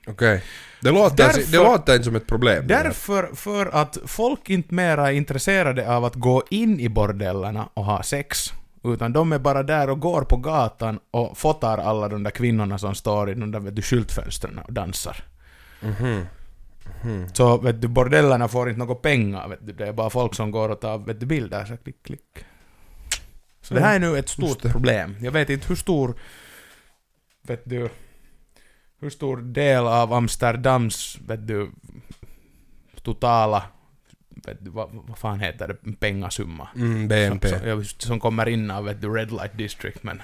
[0.07, 0.43] Okej.
[0.81, 2.67] Det, låter, Därför- det låter inte som ett problem.
[2.67, 7.85] Därför för att folk inte mera är intresserade av att gå in i bordellerna och
[7.85, 8.53] ha sex.
[8.83, 12.77] Utan de är bara där och går på gatan och fotar alla de där kvinnorna
[12.77, 15.23] som står i de där vet du, skyltfönstren och dansar.
[17.03, 17.29] Mhm.
[17.33, 19.47] Så vet du, bordellerna får inte några pengar.
[19.47, 19.73] Vet du.
[19.73, 21.65] Det är bara folk som går och tar vet du, bilder.
[21.65, 22.45] Så klick, klick.
[23.61, 25.15] Så det här är nu ett stort problem.
[25.21, 26.15] Jag vet inte hur stor...
[27.41, 27.89] Vet du...
[28.99, 31.71] Hur stor del av Amsterdams, vet du,
[33.01, 33.63] totala...
[34.45, 35.91] Vet du, vad, vad fan heter det?
[35.99, 36.67] Pengasumma.
[36.75, 37.47] Mm, BNP.
[37.47, 40.21] Som, som, som kommer in av vet du, Red Light District, men...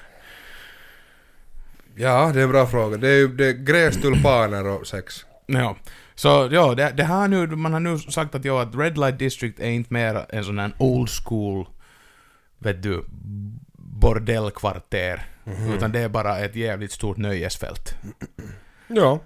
[1.96, 2.98] Ja, det är en bra fråga.
[2.98, 5.26] Det är ju det är gräs, tulpaner och sex.
[5.46, 5.76] Ja.
[6.16, 9.20] Så ja, det, det här nu, man har nu sagt att ja, att Red Light
[9.20, 11.66] District är inte mer en sån här old school,
[12.60, 13.06] vet du,
[13.76, 15.26] bordellkvarter.
[15.76, 17.96] Utan det är bara ett jävligt stort nöjesfält.
[18.88, 19.20] Ja,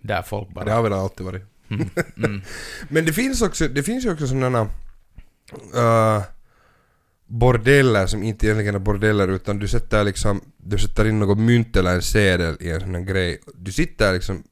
[0.00, 0.64] Där folk bara...
[0.64, 1.42] det har väl alltid varit.
[1.70, 2.42] Mm, mm.
[2.88, 4.60] Men det finns också, det finns ju också sådana
[5.74, 6.22] uh,
[7.26, 11.76] bordeller som inte egentligen är bordeller utan du sätter liksom, du sätter in något mynt
[11.76, 13.40] eller en sedel i en sån här grej.
[13.54, 14.44] Du sitter liksom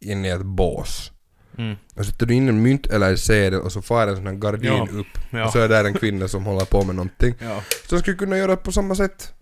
[0.00, 1.12] inne i ett bås.
[1.58, 1.76] Mm.
[1.94, 4.34] Och sätter du in en mynt eller en sedel och så far en sån här
[4.34, 4.86] gardin Ja.
[4.92, 5.06] upp.
[5.30, 5.44] Ja.
[5.46, 7.34] Och så är där en kvinna som håller på med någonting.
[7.38, 7.62] Ja.
[7.88, 9.34] Så skulle kunna göra på samma sätt.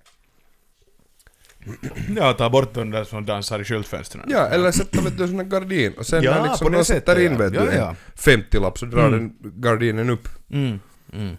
[2.16, 4.24] ja, ta bort de där som dansar i skyltfönstren.
[4.28, 6.84] Ja, eller sätta vet du, en sån här gardin och sen Ja, när liksom de
[6.84, 7.88] sätter sättet, in vet du, Ja, ja.
[7.90, 9.18] en 50-lapp så drar Mm.
[9.40, 10.28] den gardinen upp.
[10.50, 10.80] Mm.
[11.12, 11.36] Mm.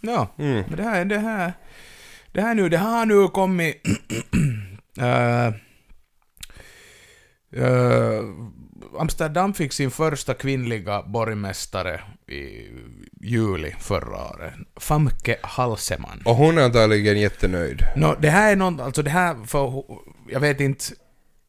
[0.00, 0.64] Ja, Mm.
[0.68, 1.52] men det här, det här,
[2.32, 3.82] det här nu, det har nu kommit...
[4.98, 5.54] äh,
[7.52, 8.22] äh,
[8.98, 12.68] Amsterdam fick sin första kvinnliga borgmästare i
[13.20, 14.54] juli förra året.
[14.76, 16.22] Famke Halseman.
[16.24, 17.82] Och hon är antagligen jättenöjd.
[17.96, 19.84] Nå, det här är något, alltså det här, för
[20.28, 20.84] jag vet inte,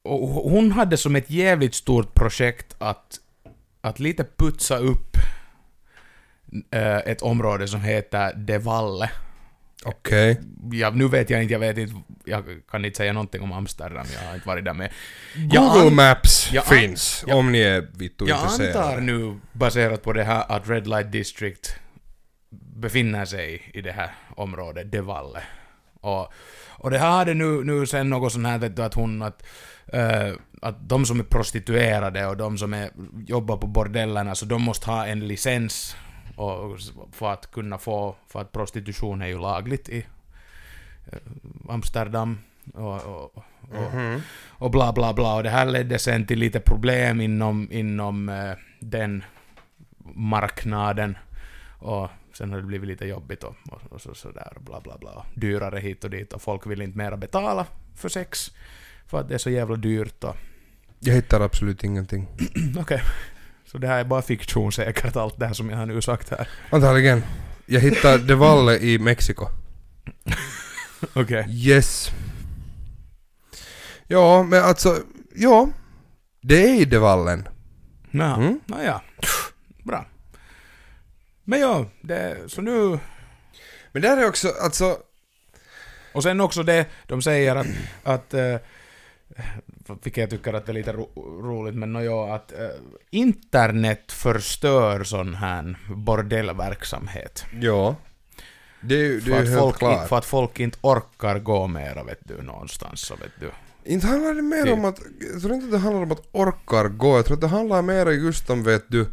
[0.03, 3.19] hon hade som ett jävligt stort projekt att,
[3.81, 5.17] att lite putsa upp
[6.71, 9.09] eh, ett område som heter De Valle.
[9.85, 10.39] Okej.
[10.71, 11.93] Ja, nu vet jag inte, jag vet inte,
[12.25, 14.91] jag kan inte säga någonting om Amsterdam, jag har inte varit där med.
[15.35, 20.13] Google an- Maps jag an- finns om ni är vittu Jag antar nu, baserat på
[20.13, 21.75] det här, att Red Light District
[22.75, 25.43] befinner sig i det här området, De Valle.
[26.01, 26.33] Och,
[26.69, 29.45] och det här hade nu, nu sen något sånt här vet du, att hon, att,
[29.93, 30.29] eh,
[30.61, 32.89] att de som är prostituerade och de som är,
[33.27, 35.95] jobbar på bordellerna, så de måste ha en licens
[36.35, 36.79] och,
[37.11, 40.05] för att kunna få, för att prostitution är ju lagligt i
[41.11, 41.19] eh,
[41.69, 42.37] Amsterdam
[42.73, 43.43] och, och, och,
[43.93, 44.21] Mhm.
[44.47, 45.35] och bla bla bla.
[45.35, 49.23] Och det här ledde sen till lite problem inom, inom eh, den
[50.15, 51.17] marknaden.
[51.79, 55.25] Och sen har det blivit lite jobbigt och, och, och så, sådär bla bla bla.
[55.35, 57.65] Dyrare hit och dit och folk vill inte mera betala
[57.95, 58.51] för sex.
[59.07, 60.35] För att det är så jävla dyrt och...
[60.99, 62.27] Jag hittar absolut ingenting.
[62.77, 63.01] Okej.
[63.73, 66.29] Så det här är bara fiktion säkert allt det här som jag har nu sagt
[66.29, 66.47] här.
[66.69, 67.23] Antagligen.
[67.65, 69.47] Jag hittar De Valle i Mexiko.
[71.13, 71.45] Okej.
[71.49, 72.11] Yes.
[74.07, 74.99] Ja, men alltså,
[75.35, 75.69] ja.
[76.41, 77.47] Det är i De Vallen.
[78.11, 78.59] Nå, Mm.
[78.65, 79.01] nåja.
[79.83, 80.05] Bra.
[81.43, 82.99] Men ja, det, så nu...
[83.91, 84.97] Men där är också, alltså,
[86.13, 87.67] Och sen också det, de säger att,
[88.03, 88.55] att eh,
[90.03, 91.09] vilket jag tycker att det är lite ro,
[91.41, 92.67] roligt, men nåja, att eh,
[93.09, 97.45] internet förstör sån här bordellverksamhet.
[97.61, 97.95] ja.
[98.85, 100.07] Det är ju det är ju helt folk, klart.
[100.09, 103.51] för att folk inte orkar gå mera, vet du, någonstans, så vet du.
[103.91, 104.99] Inte handlar det mer om att,
[105.33, 108.11] jag tror inte det handlar om att orkar gå, jag tror att det handlar mer
[108.11, 109.07] just om vet du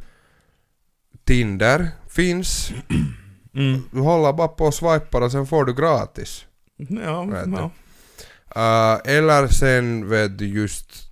[1.24, 2.72] Tinder finns,
[3.90, 6.44] du håller bara på och swipar och sen får du gratis.
[6.76, 7.70] Ja, Vet du.
[8.55, 9.01] Ja.
[9.05, 11.11] Uh, eller sen vet du just,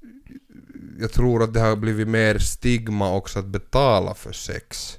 [1.01, 4.99] jag tror att det har blivit mer stigma också att betala för sex.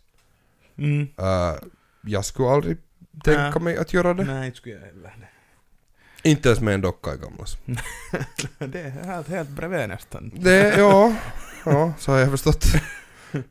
[0.77, 1.01] Mm.
[1.01, 1.55] Uh,
[2.01, 2.77] jag skulle aldrig
[3.23, 3.61] tänka Nej.
[3.61, 4.23] mig att göra det.
[4.23, 5.29] Nej, inte skulle jag heller.
[6.23, 7.57] Inte ens med en docka i gamlas.
[8.57, 10.31] Det är helt, helt bredvid nästan.
[10.35, 11.15] Det, ja,
[11.65, 12.65] ja, så har jag förstått.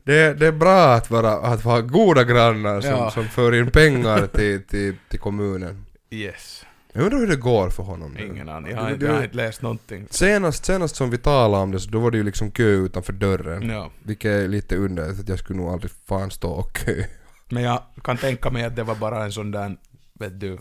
[0.03, 3.11] Det, det är bra att, vara, att ha goda grannar som, Ja.
[3.11, 5.85] som för in pengar till, till, till kommunen.
[6.09, 6.65] Yes.
[6.93, 8.25] Jag undrar hur det går för honom nu.
[8.25, 8.71] Ingen aning.
[8.71, 10.07] Jag har, inte, jag har inte läst någonting.
[10.09, 13.13] Senast, senast som vi talade om det så då var det ju liksom kö utanför
[13.13, 13.69] dörren.
[13.69, 13.91] Ja.
[14.03, 17.03] Vilket är lite underligt att jag skulle nog aldrig fan stå och kö.
[17.49, 19.77] Men jag kan tänka mig att det var bara en sån där,
[20.13, 20.57] vet du,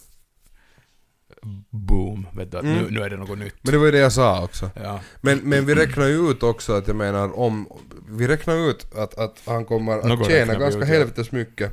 [1.71, 2.95] boom, vet du, att nu, Mm.
[2.95, 3.55] nu är det något nytt.
[3.63, 4.71] Men det var ju det jag sa också.
[4.83, 5.01] Ja.
[5.21, 7.69] Men, men vi räknar ju ut också att jag menar om...
[8.09, 11.33] Vi räknar ut att, att han kommer Något att tjäna räknar vi ganska ut, helvetes
[11.33, 11.73] mycket.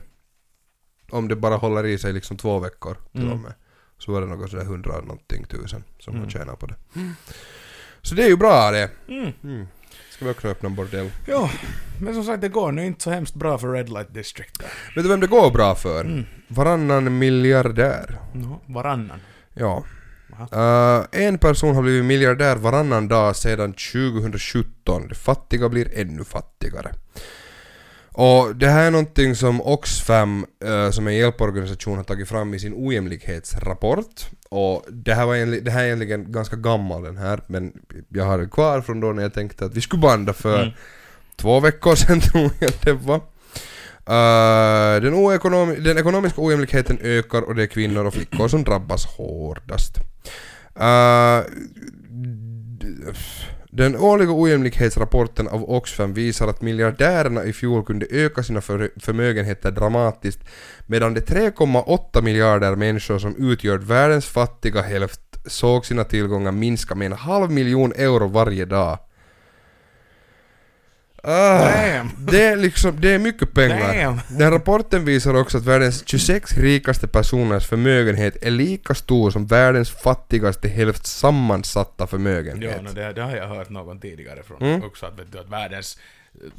[1.11, 3.33] Om det bara håller i sig liksom två veckor till Mm.
[3.33, 3.53] och med.
[3.97, 6.21] Så var det något sådär hundra någonting tusen som Mm.
[6.21, 6.75] han tjänar på det.
[8.01, 8.89] Så det är ju bra det.
[9.07, 9.31] Mm.
[9.43, 9.67] Mm.
[10.09, 11.11] Ska vi också öppna en bordell?
[11.27, 11.49] ja,
[12.01, 14.67] men som sagt det går nu inte så hemskt bra för Red Light District där.
[14.95, 16.01] Vet du vem det går bra för?
[16.01, 16.23] Mm.
[16.47, 18.19] Varannan miljardär.
[18.33, 19.19] No, varannan.
[19.53, 19.83] Ja.
[20.53, 25.07] Uh, en person har blivit miljardär varannan dag sedan 2017.
[25.07, 26.93] De fattiga blir ännu fattigare.
[28.17, 32.53] Och det här är någonting som Oxfam, uh, som är en hjälporganisation, har tagit fram
[32.53, 34.29] i sin ojämlikhetsrapport.
[34.49, 37.73] Och det här, var egentligen, det här är egentligen ganska gammal den här, men
[38.09, 40.73] jag har den kvar från då när jag tänkte att vi skulle banda för Mm.
[41.35, 43.15] två veckor sedan tror jag det var.
[44.09, 49.05] Uh, den, oekonomi- den ekonomiska ojämlikheten ökar och det är kvinnor och flickor som drabbas
[49.05, 49.97] hårdast.
[50.79, 51.51] Uh,
[52.79, 52.87] d-
[53.77, 59.71] den årliga ojämlikhetsrapporten av Oxfam visar att miljardärerna i fjol kunde öka sina för- förmögenheter
[59.71, 60.39] dramatiskt
[60.87, 67.05] medan de 3,8 miljarder människor som utgör världens fattiga hälft såg sina tillgångar minska med
[67.05, 68.97] en halv miljon euro varje dag.
[71.27, 72.09] Ah, Damn.
[72.19, 74.03] det är liksom, det är mycket pengar.
[74.03, 74.19] Damn.
[74.29, 79.89] Den rapporten visar också att världens 26 rikaste personers förmögenhet är lika stor som världens
[79.89, 82.83] fattigaste hälft sammansatta Ja, förmögenhet.
[82.83, 84.83] no, det, det har jag hört någon tidigare från Mm.
[84.83, 85.97] också, att, vet du, att världens
[86.33, 86.51] eh,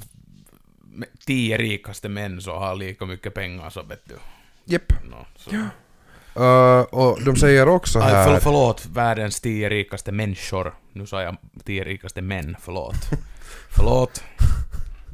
[1.27, 4.15] tio rikaste män så har lika mycket pengar så vet du.
[4.65, 4.93] Japp.
[5.11, 5.27] No.
[6.43, 8.41] Uh, och de säger också Aj, för, här...
[8.41, 10.75] förlåt, världens tio rikaste människor.
[10.93, 12.97] Nu sa jag tio rikaste män, förlåt.
[13.77, 14.23] förlåt.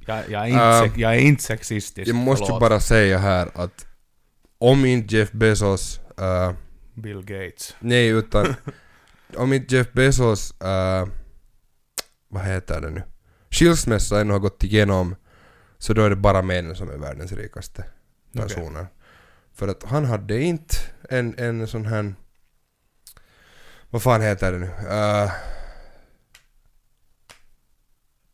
[0.06, 2.60] Jag, jag, är inte, sex- jag är inte sexistisk, Jag måste förlåt.
[2.60, 3.86] bara säga här att
[4.58, 6.00] om inte Jeff Bezos...
[6.20, 6.52] Uh,
[6.94, 7.76] Bill Gates.
[7.80, 8.54] nej, utan...
[9.36, 10.54] om inte Jeff Bezos...
[10.64, 11.08] Uh,
[12.28, 13.02] vad heter det nu?
[13.50, 15.16] Skilsmässa ännu har gått igenom
[15.78, 17.84] så då är det bara män som är världens rikaste
[18.32, 18.86] personer.
[19.54, 20.76] För att han hade inte
[21.10, 22.14] en, en sån här...
[23.90, 24.66] Vad fan heter det nu?
[24.66, 25.32] Uh,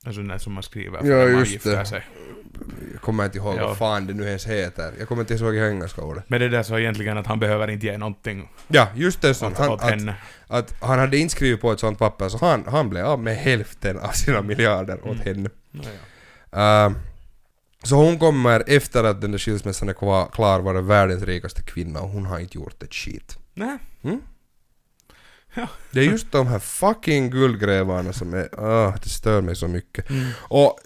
[0.08, 1.86] Alltså den som man skriver Ja, för när man just gifter det.
[1.86, 2.02] sig.
[2.92, 3.66] jag kommer inte ihåg Ja.
[3.66, 4.92] vad fan det nu ens heter.
[4.98, 6.24] Jag kommer inte ihåg i engelska ordet.
[6.28, 9.34] Men det där så egentligen att han behöver inte ge någonting Ja, just det.
[9.34, 9.52] Sånt.
[9.52, 10.14] åt, Han, åt att, henne.
[10.46, 13.36] att han hade inte skrivit på ett sånt papper så han, han blev av med
[13.36, 15.26] hälften av sina miljarder åt Mm.
[15.26, 15.48] henne.
[15.70, 15.82] No,
[16.50, 16.86] ja.
[16.86, 16.96] Uh,
[17.82, 22.00] så hon kommer efter att den där skilsmässan är kvar, klar vara världens rikaste kvinna
[22.00, 23.38] och hon har inte gjort ett skit.
[23.54, 23.78] Nej.
[24.02, 24.20] Mm?
[25.90, 28.48] Det är just de här fucking guldgrävarna som är...
[28.58, 30.10] ah det stör mig så mycket.
[30.10, 30.26] Mm.
[30.38, 30.78] Och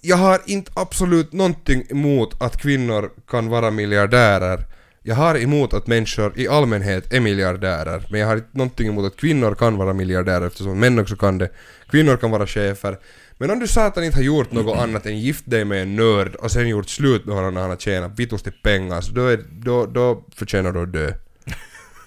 [0.00, 4.64] jag har inte absolut någonting emot att kvinnor kan vara miljardärer.
[5.02, 8.06] Jag har emot att människor i allmänhet är miljardärer.
[8.10, 11.38] Men jag har inte någonting emot att kvinnor kan vara miljardärer eftersom män också kan
[11.38, 11.50] det.
[11.90, 12.98] Kvinnor kan vara chefer.
[13.38, 16.34] Men om du satan inte har gjort något annat än gift dig med en nörd
[16.34, 19.40] och sen gjort slut med honom när han har tjänat vitusti pengar så då, är,
[19.50, 21.12] då, då förtjänar du att dö.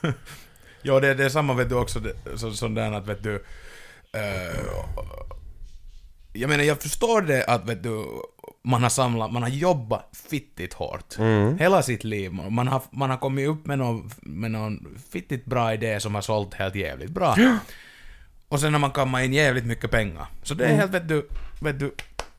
[0.83, 1.99] Ja, det, det är samma vet du också,
[2.35, 3.35] så, sån där att vet du...
[4.13, 4.59] eh,
[6.33, 8.05] jag menar, jag förstår det att vet du,
[8.63, 11.17] man har samlat, man har jobbat fittigt hårt.
[11.17, 11.57] Mm.
[11.57, 12.33] Hela sitt liv.
[12.33, 16.21] Man har, man har kommit upp med någon, med någon fittigt bra idé som har
[16.21, 17.35] sålt helt jävligt bra.
[18.47, 20.25] Och sen har man kammat in jävligt mycket pengar.
[20.43, 21.27] Så det är helt, vet du,
[21.61, 21.85] vet du,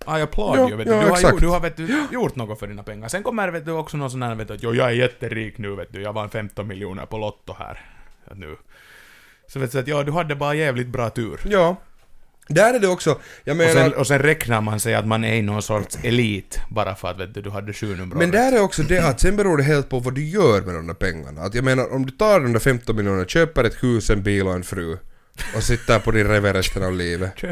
[0.07, 0.93] I applaud Ja, you, vet du.
[0.93, 1.41] ja, du, har, exakt.
[1.41, 3.09] du har vet du, gjort något för dina pengar.
[3.09, 5.59] Sen kommer vet du också någon sån här, vet du, att jo, jag är jätterik
[5.59, 7.81] nu, vet du, jag vann 15 miljoner på Lotto här.
[8.35, 8.57] Nu.
[9.47, 11.41] Så vet du, att ja, du hade bara jävligt bra tur.
[11.45, 11.77] Ja.
[12.49, 13.73] Där är det också, jag Och menar...
[13.73, 17.09] sen, och sen räknar man sig att man är i någon sorts elit, bara för
[17.09, 19.57] att vet du, du hade sju nummer Men där är också det att sen beror
[19.57, 21.41] det helt på vad du gör med de där pengarna.
[21.41, 24.47] Att jag menar om du tar de där 15 miljonerna, köper ett hus, en bil
[24.47, 24.99] och en fru
[25.57, 27.33] och sitter på din reve resten av livet.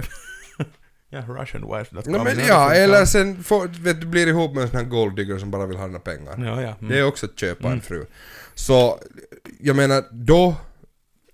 [1.14, 2.12] Ja, russianwife.com.
[2.12, 5.38] No, men ja, eller sen får, vet du blir ihop med en sån här golddigger
[5.38, 6.34] som bara vill ha dina pengar.
[6.38, 6.74] Ja, ja.
[6.80, 6.88] Mm.
[6.88, 8.06] Det är också att köpa en fru.
[8.54, 9.00] Så,
[9.60, 10.56] jag menar, då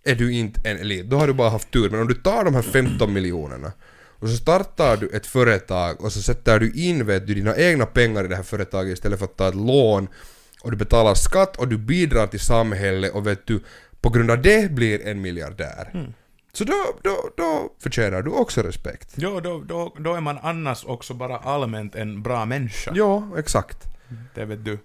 [0.04, 1.10] är du inte en elit.
[1.10, 1.90] Då har du bara haft tur.
[1.90, 3.72] Men om du tar de här 15 miljonerna
[4.20, 7.86] och så startar du ett företag och så sätter du in vet du, dina egna
[7.86, 10.08] pengar i det här företaget istället för att ta ett lån
[10.62, 13.60] och du betalar skatt och du bidrar till samhället och vet du
[14.00, 16.12] på grund av det blir en miljardär.
[16.52, 19.12] Så då, då, då förtjänar du också respekt.
[19.16, 22.92] Jo, då, då, då är man annars också bara allmänt en bra människa.
[22.94, 23.78] Ja, exakt.
[24.34, 24.78] Det vet du.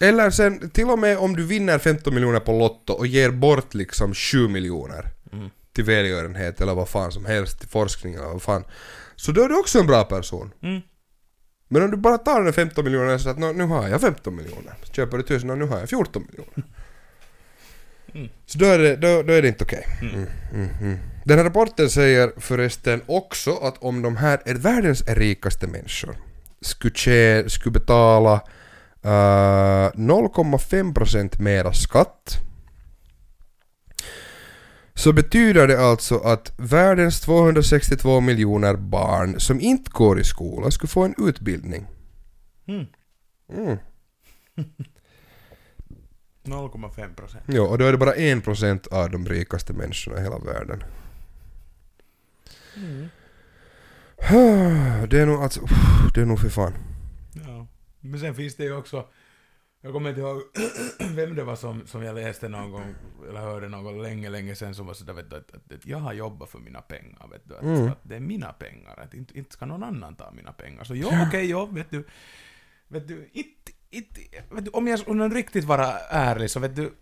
[0.00, 3.74] Eller sen till och med om du vinner 15 miljoner på Lotto och ger bort
[3.74, 5.50] liksom 7 miljoner Mm.
[5.72, 8.64] till välgörenhet eller vad fan som helst, till forskning eller vad fan.
[9.16, 10.52] Så då är du också en bra person.
[10.62, 10.80] Mm.
[11.68, 14.36] Men om du bara tar den 15 miljoner säger att "Nå, nu har jag 15
[14.36, 14.74] miljoner.
[14.82, 16.64] Så köper du tusen och nu har jag 14 miljoner.
[18.14, 18.28] Mm.
[18.46, 19.86] Så då är det, då, då är det inte okej.
[20.02, 20.14] Mm,
[20.54, 20.98] mm, mm.
[21.24, 26.16] Den här rapporten säger förresten också att om de här är världens rikaste människor
[26.60, 28.40] skulle, skulle betala
[29.04, 32.38] uh, 0,5% mera skatt
[34.94, 40.88] så betyder det alltså att världens 262 miljoner barn som inte går i skola skulle
[40.88, 41.86] få en utbildning.
[42.68, 42.86] Mm.
[43.48, 43.78] Mm.
[46.44, 47.44] 0,5 procent.
[47.46, 50.84] Ja, och då är det bara 1% av de rikaste människorna i hela världen.
[52.76, 53.08] Mm.
[55.08, 55.60] Det är nog alltså,
[56.14, 56.72] det är nog för fan.
[58.10, 59.08] Men sen finns det ju också,
[59.80, 60.42] jag kommer inte ihåg
[61.14, 62.94] vem det var som, som jag läste någon gång,
[63.28, 65.86] eller hörde någon gång länge, länge sen som var sådär vet du, att, att, att
[65.86, 67.88] jag har jobbat för mina pengar, vet du, att, Mm.
[67.88, 70.84] att det är mina pengar, att inte, inte ska någon annan ta mina pengar.
[70.84, 72.04] Så jo, okej, jo, vet du,
[72.88, 76.92] vet du, inte, inte, vet du, om jag jag riktigt vara ärlig så vet du,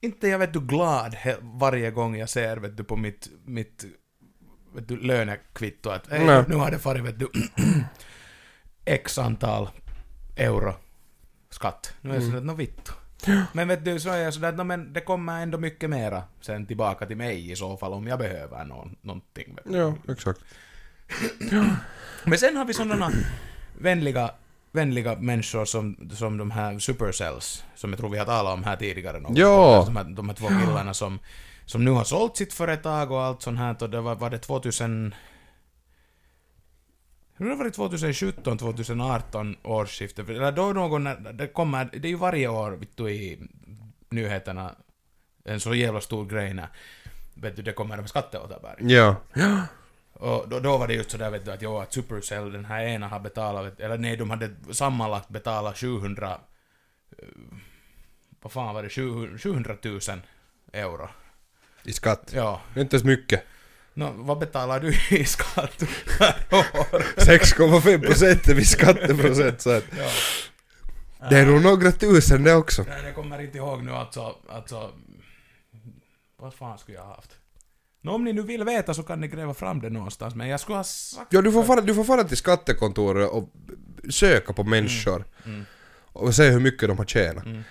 [0.00, 3.84] inte jag vet du glad varje gång jag ser vet du på mitt, mitt
[4.74, 7.28] vet du, lönekvitto att hej, nu har det farit vet du
[8.84, 9.70] x antal
[10.36, 10.74] euro
[11.50, 11.94] skatt.
[12.00, 12.30] Nu är det Mm.
[12.32, 12.92] sådär, nå vittu.
[13.52, 16.22] Men vet du, så är jag sådär att no, men det kommer ändå mycket mera
[16.40, 19.56] sen tillbaka till mig i så fall om jag behöver någon, någonting.
[19.70, 20.40] Ja, exakt.
[22.24, 23.10] Men sen har vi sådana
[23.78, 24.30] vänliga,
[24.72, 28.76] vänliga människor som, som de här supercells, som jag tror vi har talat om här
[28.76, 29.20] tidigare.
[29.20, 29.76] någon Ja.
[29.86, 29.94] gång.
[29.94, 31.18] De här, de här två killarna som,
[31.66, 33.76] som nu har sålt sitt företag och allt sånt här.
[33.82, 35.14] Och det var, var det 2000...
[37.36, 40.22] Hur har det varit 2017, 2018 årsskifte?
[40.22, 41.04] Eller då någon,
[41.36, 43.38] det kommer, det är ju varje år vet du, i
[44.10, 44.74] nyheterna
[45.44, 46.68] en så jävla stor grej när
[47.34, 48.90] vet du, det kommer med skatteåterbäring.
[48.90, 49.16] Ja.
[50.12, 52.84] Och då, då var det just sådär vet du att jo, att Supercell, den här
[52.84, 56.38] ena har betalat, eller nej, de hade sammanlagt betalat 700...
[57.18, 57.28] eh,
[58.40, 58.88] Vad fan var det?
[58.88, 60.00] 700 700 000
[60.72, 61.08] euro.
[61.84, 62.30] I skatt.
[62.34, 62.60] Ja.
[62.74, 63.44] Det är inte ens mycket.
[63.94, 65.78] Nå, vad betalar du i skatt
[66.18, 67.20] per år?
[67.20, 70.10] 6,5 procent är vi skatteprocent så att ja.
[71.30, 72.82] det är nog några tusen det också.
[72.88, 74.90] Nej, jag kommer inte ihåg nu alltså, alltså...
[76.36, 77.30] Vad fan skulle jag ha haft?
[78.00, 80.60] Nå, om ni nu vill veta så kan ni gräva fram det någonstans, men jag
[80.60, 81.26] skulle ha sagt...
[81.32, 83.52] Ja, du får fara, du får fara till skattekontoret och
[84.10, 85.64] söka på människor Mm,
[86.12, 87.44] och se hur mycket de har tjänat.
[87.44, 87.62] mm,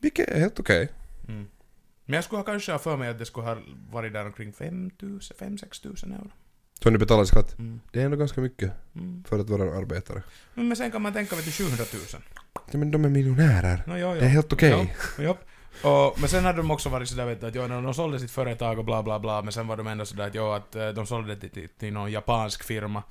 [0.00, 0.88] Vilket är helt okej.
[1.28, 1.46] mm.
[2.10, 3.56] Men jag skulle ha kanske ha för mig att det skulle ha
[3.90, 6.30] varit där omkring 5 000, 5-6 000 euro.
[6.82, 7.58] Som du betalar i skatt.
[7.58, 7.80] Mm.
[7.92, 9.24] Det är ändå ganska mycket Mm.
[9.28, 10.22] för att vara arbetare.
[10.54, 12.02] Men sen kan man tänka vet du 700 000.
[12.70, 13.82] Ja, men de är miljonärer.
[13.86, 14.14] No, jo, jo.
[14.14, 14.94] Det är helt okej.
[15.18, 15.38] Ja, ja.
[15.90, 18.30] Och, men sen hade de också varit sådär vet du, att jo, de sålde sitt
[18.30, 20.88] företag och bla bla bla, men sen var de ändå sådär att jo, att eh,
[20.88, 23.02] de sålde det till, till, till någon japansk firma.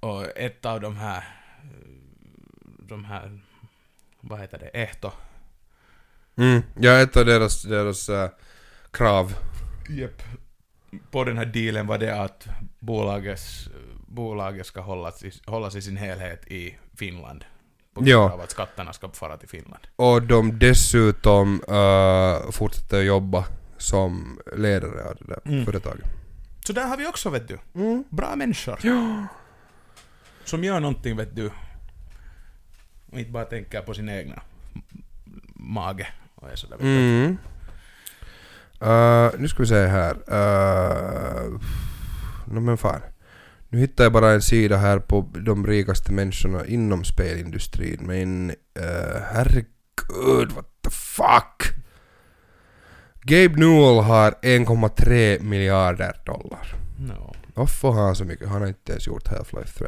[0.00, 1.16] Och ett av de här,
[1.62, 1.88] eh,
[2.78, 3.40] de här,
[4.20, 5.10] vad heter det, Ehto.
[6.38, 6.62] Mm.
[6.80, 8.30] Ja, ett av deras, deras äh,
[8.90, 9.34] krav.
[9.90, 10.22] Yep.
[11.10, 12.46] På den här dealen var det att
[12.78, 13.68] bolagets,
[14.06, 17.44] bolaget ska hållas i, hållas i sin helhet i Finland.
[17.94, 18.32] På grund Ja.
[18.32, 19.86] av att skatterna ska fara till Finland.
[19.96, 23.44] Och de dessutom äh, fortsätter jobba
[23.78, 25.64] som ledare av det där Mm.
[25.64, 26.04] företaget.
[26.66, 28.04] Så där har vi också vet du, Mm.
[28.08, 28.78] bra människor.
[28.82, 29.26] Ja.
[30.44, 31.50] Som gör någonting vet du.
[33.12, 34.42] Och inte bara tänker på sin egna
[35.54, 36.06] mage.
[36.40, 36.86] Och är du.
[36.86, 37.38] Mm.
[38.82, 40.14] Uh, nu ska vi se här.
[40.14, 41.60] Uh,
[42.44, 43.00] no, men fan.
[43.68, 49.20] Nu hittar jag bara en sida här på de rikaste människorna inom spelindustrin men uh,
[49.32, 51.62] herregud what the fuck.
[53.22, 56.74] Gabe Newell har 1,3 miljarder dollar.
[56.98, 57.34] No.
[57.54, 58.48] Varför har han så mycket?
[58.48, 59.86] Han har inte ens gjort Half-Life 3.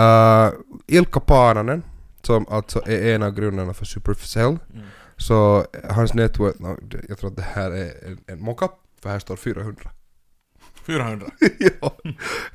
[0.00, 0.52] Uh,
[0.86, 1.82] Ilkka Paananen,
[2.22, 4.86] som alltså är en av grundarna för Supercell, Mm.
[5.16, 8.70] Så hans net worth, no, det- jag tror att det här är en, en mockup,
[9.02, 9.90] för här står 400.
[10.86, 11.26] 400.
[11.58, 11.96] ja,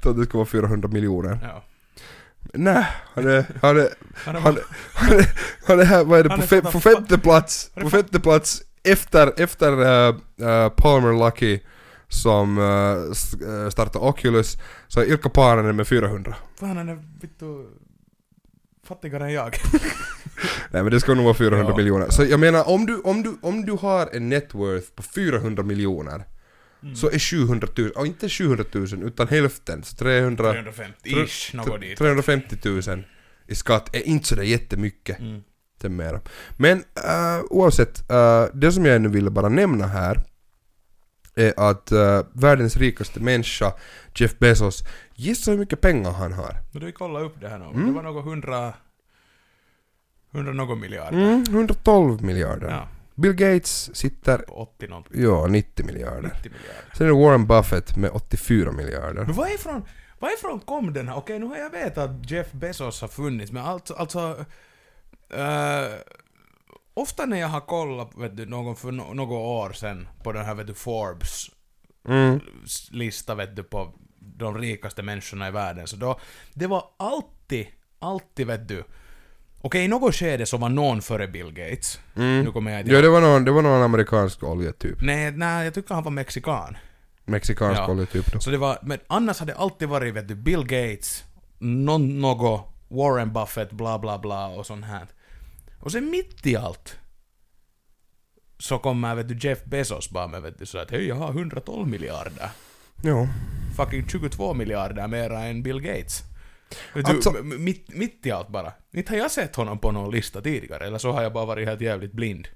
[0.04, 1.40] jag att det ska vara 400 miljoner.
[1.44, 1.64] Ja.
[2.54, 3.90] Nej, han är, han är,
[4.26, 4.62] Han är, han är,
[4.94, 5.30] han är,
[5.68, 9.42] han är här, vad är det, på, sådär på femte plats, på femte plats efter,
[9.42, 11.60] efter uh, uh, Palmer Lucky
[12.08, 16.36] som uh, startade Oculus, så är Ilkka Paananen med 400.
[16.60, 17.46] fan han är vittu
[18.88, 19.56] fattigare än jag.
[20.72, 21.78] Nej men det ska nog vara 400 Ja.
[21.78, 22.10] miljoner.
[22.10, 25.64] Så jag menar om du, om, du, om du har en net worth på 400
[25.64, 26.24] miljoner
[26.84, 26.96] Mm.
[26.96, 31.82] så är 700 000, och inte 700 000 utan hälften, så 300, 350 ish, något
[31.82, 31.98] dit.
[31.98, 33.04] 350 000
[33.48, 35.20] i skatt är inte sådär jättemycket.
[35.20, 35.42] Mm.
[35.98, 36.22] mera.
[36.58, 40.24] Men uh, oavsett, uh, det som jag nu ville bara nämna här
[41.38, 43.74] är att uh, världens rikaste människa,
[44.16, 44.84] Jeff Bezos,
[45.16, 46.56] gissa hur mycket pengar han har?
[46.72, 47.66] Men du kolla upp det här nu.
[47.66, 47.88] Mm.
[47.88, 48.74] Det var något hundra...
[50.32, 51.18] Hundra något miljarder.
[51.18, 52.70] Mm, 112 miljarder.
[52.70, 55.24] Ja, Bill Gates sitter, på 80 någonting.
[55.24, 56.22] ja, 90 miljarder.
[56.22, 56.94] 90 miljarder.
[56.98, 59.26] Sen är det Warren Buffett med 84 miljarder.
[59.26, 59.86] Men varifrån,
[60.20, 61.18] varifrån kom den här?
[61.18, 63.94] Okej, nu har jag vetat att Jeff Bezos har funnits, men alltså...
[63.94, 64.46] alltså
[65.30, 65.94] eh,
[66.98, 70.46] ofta när jag har kollat, vet du, någon för no, några år sedan på den
[70.46, 71.46] här, vet du, Forbes
[72.10, 72.40] Mm.
[72.92, 76.20] lista, vet du, på de rikaste människorna i världen, så då...
[76.54, 77.68] Det var alltid,
[78.00, 78.84] alltid, vet du...
[79.62, 82.00] Okej, i något skede så var någon före Bill Gates.
[82.16, 82.44] Mm.
[82.44, 84.98] Nu kommer jag inte Ja, det var någon, det var någon amerikansk oljetyp.
[85.02, 86.78] Nej, nej, jag tycker han var mexikan.
[87.26, 87.92] Mexikansk Ja.
[87.92, 88.40] oljetyp då.
[88.40, 91.24] Så det var, men annars hade det alltid varit vet du, Bill Gates,
[91.60, 95.08] någon, något, Warren Buffett, bla bla bla och sånt här.
[95.80, 96.98] Och sen mitt i allt
[98.60, 101.30] så kommer vet du, Jeff Bezos bara med vet du, så att hej jag har
[101.30, 102.50] 112 miljarder.
[103.04, 103.28] Ja.
[103.78, 106.24] Fucking 22 miljarder mera än Bill Gates.
[106.94, 108.74] Du, Alltså- mitt, mitt i allt bara.
[108.94, 111.68] Inte har jag sett honom på någon lista tidigare, eller så har jag bara varit
[111.68, 112.48] helt jävligt blind.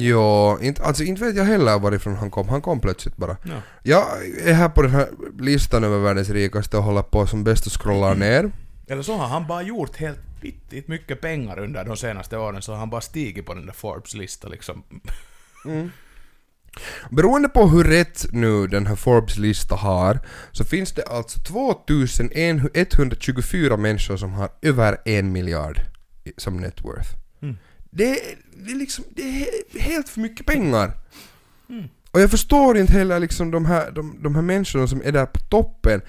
[0.00, 2.48] Ja, inte, alltså inte vet jag heller varifrån han kom.
[2.48, 3.36] Han kom plötsligt bara.
[3.44, 3.54] Ja.
[3.82, 4.04] Jag
[4.44, 7.72] är här på den här listan över världens rikaste och håller på som bäst att
[7.72, 8.52] scrolla ner.
[8.86, 12.72] Eller så har han bara gjort helt vittigt mycket pengar under de senaste åren, så
[12.72, 14.82] har han bara stigit på den där Forbes-listan liksom.
[17.10, 20.18] Beroende på hur rätt nu den här Forbes-lista har
[20.52, 25.80] så finns det alltså 2124 människor som har över en miljard
[26.36, 27.08] som net worth.
[27.42, 27.56] Mm.
[27.90, 28.18] Det,
[28.56, 30.92] det är liksom, det är he- helt för mycket pengar.
[32.10, 35.26] Och jag förstår inte heller liksom de här, de, de här människorna som är där
[35.26, 36.00] på toppen.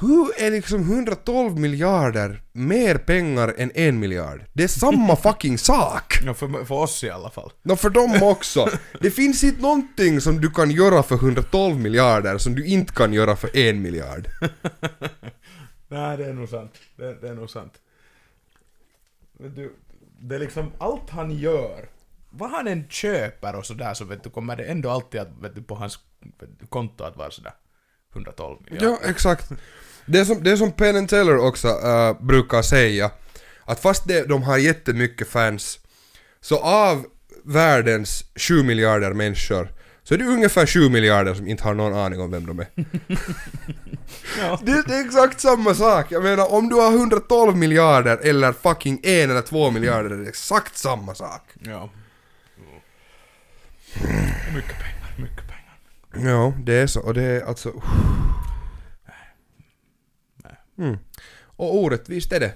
[0.00, 4.44] Hur är liksom 112 miljarder mer pengar än en miljard?
[4.52, 6.18] Det är samma fucking sak!
[6.24, 7.52] Ja, för, för oss i alla fall.
[7.62, 8.68] Nå för dem också.
[9.00, 13.12] Det finns inte någonting som du kan göra för 112 miljarder som du inte kan
[13.12, 14.28] göra för en miljard.
[15.88, 16.72] Nej, det är nog sant.
[16.96, 17.72] Det, det är nog sant.
[19.38, 19.76] Vet du,
[20.20, 21.88] det är liksom allt han gör,
[22.30, 25.54] vad han än köper och sådär så vet du, kommer det ändå alltid att, vet
[25.54, 25.98] du, på hans
[26.68, 27.52] konto att vara sådär
[28.12, 28.98] 112 miljarder.
[29.02, 29.52] Ja, exakt.
[30.10, 33.10] Det är som, det är som Penn Teller också äh, brukar säga,
[33.64, 35.78] att fast det, de har jättemycket fans,
[36.40, 37.04] så av
[37.44, 39.68] världens 7 miljarder människor
[40.02, 42.66] så är det ungefär 7 miljarder som inte har någon aning om vem de är.
[44.38, 44.60] Ja.
[44.62, 46.06] Det, det är exakt samma sak.
[46.10, 50.28] Jag menar om du har 112 miljarder eller fucking en eller två miljarder, det är
[50.28, 51.42] exakt samma sak.
[51.60, 51.90] ja.
[54.54, 56.30] Mycket pengar, mycket pengar.
[56.30, 57.00] Ja, det är så.
[57.00, 57.72] Och det är alltså...
[60.80, 60.96] Mm.
[61.42, 62.52] Och orättvist är det.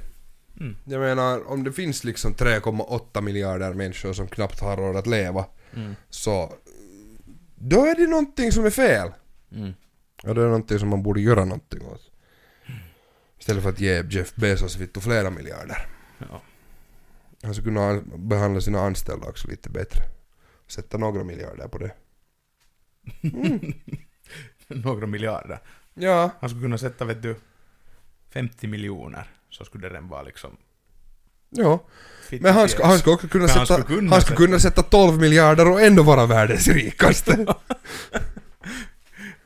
[0.61, 0.77] Mm.
[0.85, 5.47] Jag menar, om det finns liksom 3,8 miljarder människor som knappt har råd att leva,
[5.77, 5.95] Mm.
[6.11, 6.53] så...
[7.55, 9.13] Då är det någonting som är fel.
[9.53, 9.73] Mm.
[10.23, 12.11] Och det är någonting som man borde göra någonting åt.
[13.39, 15.87] Istället för att ge Jeff Bezos vittu flera miljarder.
[16.19, 16.43] Ja.
[17.43, 20.03] Han skulle kunna an- behandla sina anställda också lite bättre.
[20.69, 21.93] Sätta några miljarder på det.
[24.69, 25.59] Några miljarder.
[25.95, 27.37] Ja, Han skulle kunna sätta, vet du,
[28.35, 30.57] 50 miljoner, så skulle den vara liksom...
[31.51, 31.85] ja.
[32.31, 34.83] Men han ska, han ska också kunna han sätta, skulle kunna han sätta- kunna sätta
[34.83, 37.47] 12 miljarder och ändå vara världens rikaste.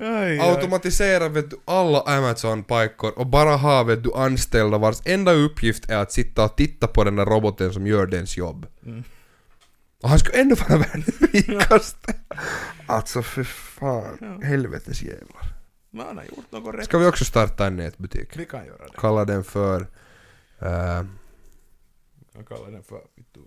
[0.01, 0.39] Aj.
[0.41, 5.97] Automatisera vet du alla Amazon-pajkor och bara ha vet du anställda vars enda uppgift är
[5.99, 8.67] att sitta och titta på den där roboten som gör dens jobb.
[8.87, 9.05] Mm.
[10.03, 12.15] Och han ska ändå vara världens rikaste.
[12.87, 15.58] Alltså för fan, helvetes jävlar.
[15.91, 16.85] Men han har gjort något rätt.
[16.85, 18.37] Ska vi också starta en nätbutik?
[18.37, 18.97] Vi kan göra det.
[18.99, 19.81] Kalla den för...
[20.63, 21.05] Uh,
[22.33, 22.95] Jag kallar den för...
[23.15, 23.41] vet du,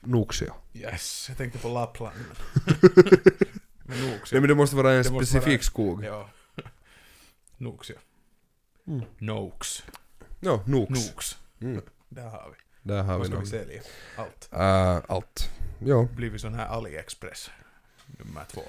[0.00, 0.54] Noxia.
[0.74, 2.16] Yes, jag tänkte på Lappland.
[3.84, 6.04] Men nog Nej men det måste vara en Det specifik vara- skog.
[6.04, 6.30] Ja.
[7.56, 7.96] Nox ja.
[8.86, 9.04] Mm.
[9.18, 9.82] Nox.
[10.40, 10.90] Ja, Nox.
[10.90, 11.38] Nox.
[11.60, 11.82] Mm.
[12.08, 12.88] Där har vi.
[12.92, 13.82] Där har Vad vi ska vi sälja?
[14.16, 14.48] Allt.
[14.52, 15.50] Uh, allt.
[15.78, 16.08] Ja.
[16.16, 17.50] Blivit sån här AliExpress.
[18.18, 18.62] Nummer två.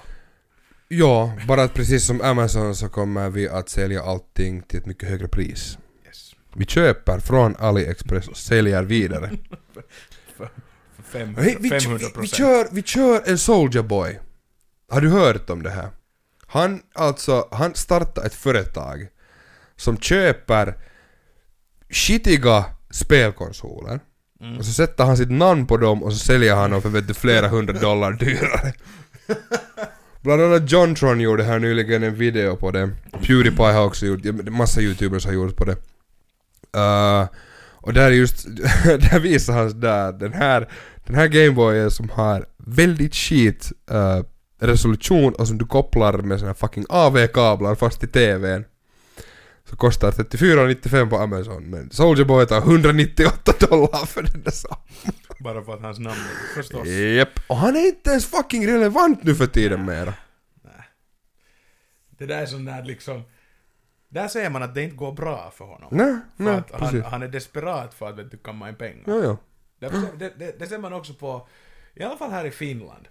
[0.91, 5.09] Ja, bara att precis som Amazon så kommer vi att sälja allting till ett mycket
[5.09, 5.77] högre pris.
[6.05, 6.31] Yes.
[6.55, 9.31] Vi köper från AliExpress och säljer vidare.
[10.37, 10.49] För
[11.03, 14.19] fem, Hej, vi, 500 vi, vi, kör, vi kör en Soldier Boy.
[14.89, 15.89] Har du hört om det här?
[16.47, 19.07] Han, alltså, han startar ett företag
[19.75, 20.77] som köper
[21.89, 23.99] skitiga spelkonsoler
[24.41, 24.57] Mm.
[24.57, 27.07] och så sätter han sitt namn på dem och så säljer han dem för vet
[27.07, 28.73] du, flera hundra dollar dyrare.
[30.21, 32.89] Bland annat Jontron gjorde här nyligen en video på det.
[33.11, 35.75] Pewdiepie har också gjort, massa youtubers har gjort på det.
[36.77, 37.27] Uh,
[37.71, 38.45] och där just,
[38.85, 40.69] där visar han där den här,
[41.05, 44.23] den här Gameboyen som har väldigt skit uh,
[44.59, 48.65] resolution och som du kopplar med såna här fucking AV-kablar fast i TVn.
[49.71, 55.13] Så kostar 34,95 på Amazon men Soldier Boy tar 198 dollar för den där saken.
[55.39, 56.87] Bara för att hans namn är förstås.
[56.87, 57.29] Japp.
[57.47, 60.13] Och han är inte ens fucking relevant nu för tiden mera.
[62.09, 63.23] Det där är sån där liksom...
[64.09, 65.89] Där ser man att det inte går bra för honom.
[65.91, 69.03] Nej, För nej, att han, han är desperat för att vet du, kamma in pengar.
[69.05, 69.37] Ja, ja.
[69.79, 71.47] Därför, det, det, det ser man också på,
[71.93, 73.07] i alla fall här i Finland,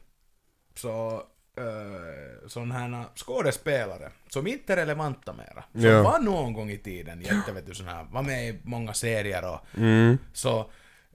[0.74, 1.22] så
[1.58, 5.64] uh, sådana här skådespelare som inte är relevanta mera.
[5.72, 6.02] Som Ja.
[6.02, 9.54] var någon gång i tiden jätte, vet du, sån här, var med i många serier
[9.54, 10.18] och Mm.
[10.32, 10.70] så...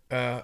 [0.10, 0.38] eh,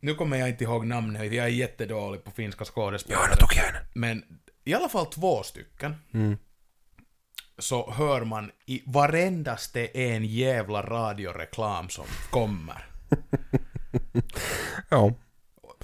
[0.00, 3.36] nu kommer jag inte ihåg namnet, jag är jättedålig på finska skådespelare.
[3.36, 3.78] tog jag henne.
[3.94, 4.24] Men
[4.64, 6.36] i alla fall två stycken Mm.
[7.58, 12.86] så hör man i varendaste en jävla radioreklam som kommer.
[14.90, 15.12] Ja.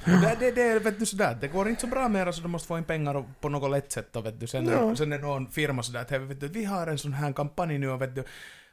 [0.20, 2.48] Det, det, det är vet du, sådär, det går inte så bra mer så du
[2.48, 4.96] måste få in pengar på något lätt sätt och vet du, sen, Ja.
[4.96, 7.78] sen är någon firma sådär att "Hej, vet du, vi har en sån här kampanj
[7.78, 8.24] nu och vet du,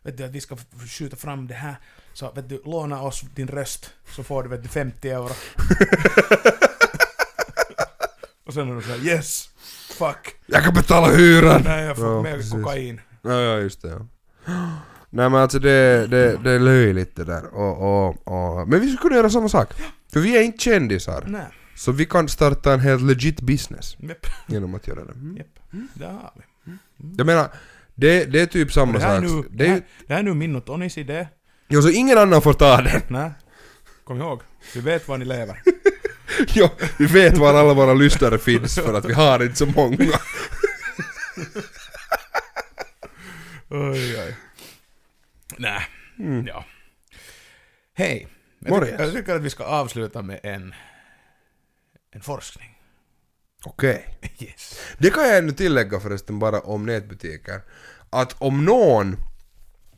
[0.03, 0.57] vet du att vi ska
[0.97, 1.75] skjuta fram det här
[2.13, 5.29] så vet du, låna oss din röst så får du vet du 50 euro.
[8.47, 9.49] och sen är du såhär yes,
[9.97, 11.61] fuck, Jag kan betala hyran!
[11.65, 12.51] nej jag får Ja, mer precis.
[12.51, 13.01] kokain.
[13.21, 13.89] Ja, ja just det.
[13.89, 14.05] Ja.
[15.13, 17.45] Nej men alltså det, det, det är löjligt det där.
[17.55, 17.77] Och,
[18.07, 19.73] och, och, men vi skulle kunna göra samma sak.
[20.13, 21.23] För vi är inte kändisar.
[21.27, 21.45] Nej.
[21.75, 25.11] Så vi kan starta en helt legit business Japp, genom att göra det.
[25.11, 25.37] Mm.
[25.37, 25.59] japp.
[25.93, 26.41] Där har vi.
[27.17, 27.49] Jag menar,
[27.95, 29.29] det, det är typ samma det, här sak.
[29.29, 31.27] nu, Det det, är ju, det här är nu min och Tonys idé.
[31.67, 33.01] jo, så ingen annan får ta den.
[33.07, 33.31] Nej.
[34.03, 34.41] Kom ihåg,
[34.75, 35.61] vi vet var ni lever.
[36.47, 36.67] jo,
[36.99, 39.97] vi vet var alla våra lyssnare finns för att vi har inte så många.
[43.69, 44.35] Oj, oj.
[45.57, 45.81] Nej,
[46.19, 46.47] Mm.
[46.47, 46.65] ja.
[47.93, 48.27] Hej.
[48.65, 50.73] Jag tycker, jag tycker att vi ska avsluta med en,
[52.11, 52.77] en forskning.
[53.65, 54.17] Okej.
[54.39, 54.79] Yes.
[54.97, 57.61] Det kan jag ännu tillägga förresten bara om nätbutiker.
[58.09, 59.17] Att om någon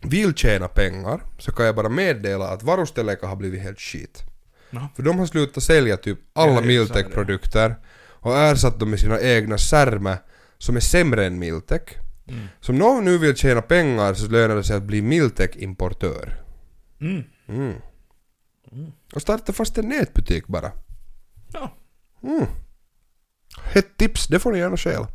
[0.01, 4.23] vill tjäna pengar så kan jag bara meddela att varustället har blivit helt skit.
[4.69, 4.87] No.
[4.95, 7.75] För de har slutat sälja typ alla Ja, Miltech-produkter
[8.09, 10.17] och ersatt dem med sina egna särme
[10.57, 11.81] som är sämre än Miltech.
[12.27, 12.47] Mm.
[12.61, 16.33] Så om någon nu vill tjäna pengar så lönar det sig att bli Miltech-importör.
[17.01, 17.23] Mm.
[17.47, 17.73] Mm.
[19.13, 20.71] Och starta fast en nätbutik bara.
[21.53, 21.71] Ja,
[22.23, 22.45] Mm.
[23.73, 25.07] Ett tips, det får ni gärna stjäla.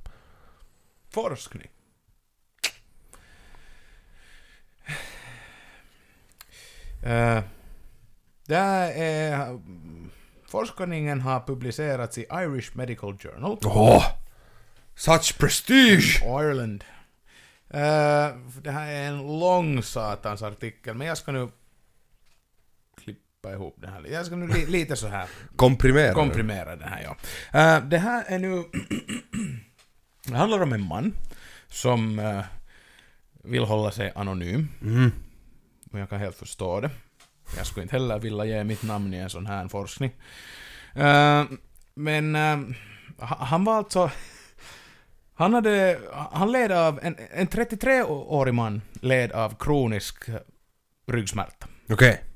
[1.10, 1.68] forskning.
[7.02, 7.40] Uh,
[8.46, 9.58] det här är...
[10.46, 13.58] Forskningen har publicerats i Irish Medical Journal.
[13.64, 14.04] Åh!
[14.94, 16.22] Such prestige!
[16.22, 16.84] Ireland.
[17.70, 21.48] Eh, det här är en lång satans artikel, men jag ska nu
[23.48, 24.06] klippa ihop den här.
[24.12, 26.14] Jag ska nu li, lite så här Komprimera.
[26.14, 27.16] komprimera den här, ja.
[27.60, 28.64] Eh, det här är nu...
[30.26, 31.12] det handlar om en man
[31.68, 32.44] som eh,
[33.44, 34.68] vill hålla sig anonym.
[34.82, 35.12] Mm.
[35.92, 36.90] Och jag kan helt förstå det.
[37.56, 40.10] Jag skulle inte heller vilja ge mitt namn i en sån här forskning.
[40.94, 41.44] Eh,
[41.94, 42.34] men
[43.18, 44.10] ha- han var alltså...
[45.34, 45.98] Han hade...
[46.32, 47.00] Han led av...
[47.02, 50.24] En, en 33-årig man led av kronisk
[51.06, 51.66] ryggsmärta.
[51.90, 52.27] Okej.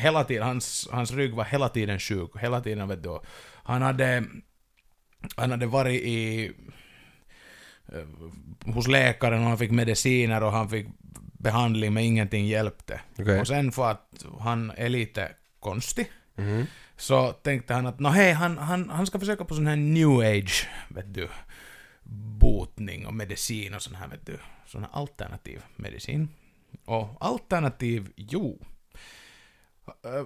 [0.00, 2.30] Hela tiden, hans, hans rygg var hela tiden sjuk.
[2.40, 3.20] Hela tiden, vet du.
[3.64, 4.24] Han hade...
[5.36, 6.52] Han hade varit i...
[7.88, 10.86] eh, Hos läkaren och han fick mediciner och han fick
[11.38, 13.00] behandling men ingenting hjälpte.
[13.18, 13.40] Okej.
[13.40, 16.66] Och sen för att han är lite konstig Mhm.
[16.96, 20.08] så tänkte han att nå hej, han, han, han ska försöka på sån här new
[20.20, 21.28] age, vet du,
[22.40, 26.28] botning och medicin och sån här, vet du, sån här alternativ medicin.
[26.84, 28.58] Och alternativ, jo.
[30.06, 30.24] Uh,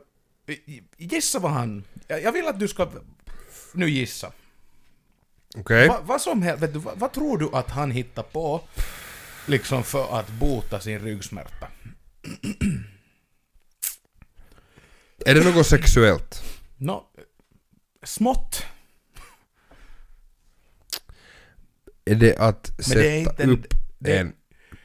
[0.97, 1.85] gissa vad han...
[2.09, 2.91] Jag vill att du ska
[3.75, 4.33] nu gissa.
[5.57, 5.89] Okej.
[5.89, 8.61] Va, vad som helst, vet du, vad, vad tror du att han hittar på
[9.47, 11.69] liksom för att bota sin ryggsmärta?
[15.27, 16.43] Är det något sexuellt?
[16.77, 17.07] Nå,
[18.03, 18.63] smått.
[22.05, 23.67] Är det att Men sätta det är inte en- upp
[23.99, 24.33] det- en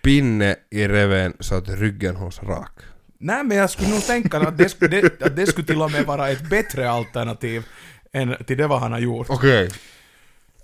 [0.04, 2.80] pinne i reven så att ryggen hålls rak?
[3.26, 5.92] Nej, men jag skulle nog tänka att det, skulle- det, att det skulle till och
[5.92, 7.66] med vara ett bättre alternativ
[8.12, 9.28] än till det vad han har gjort.
[9.30, 9.70] Okej.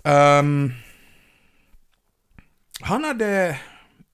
[0.04, 0.72] Ehm,
[2.80, 3.58] han hade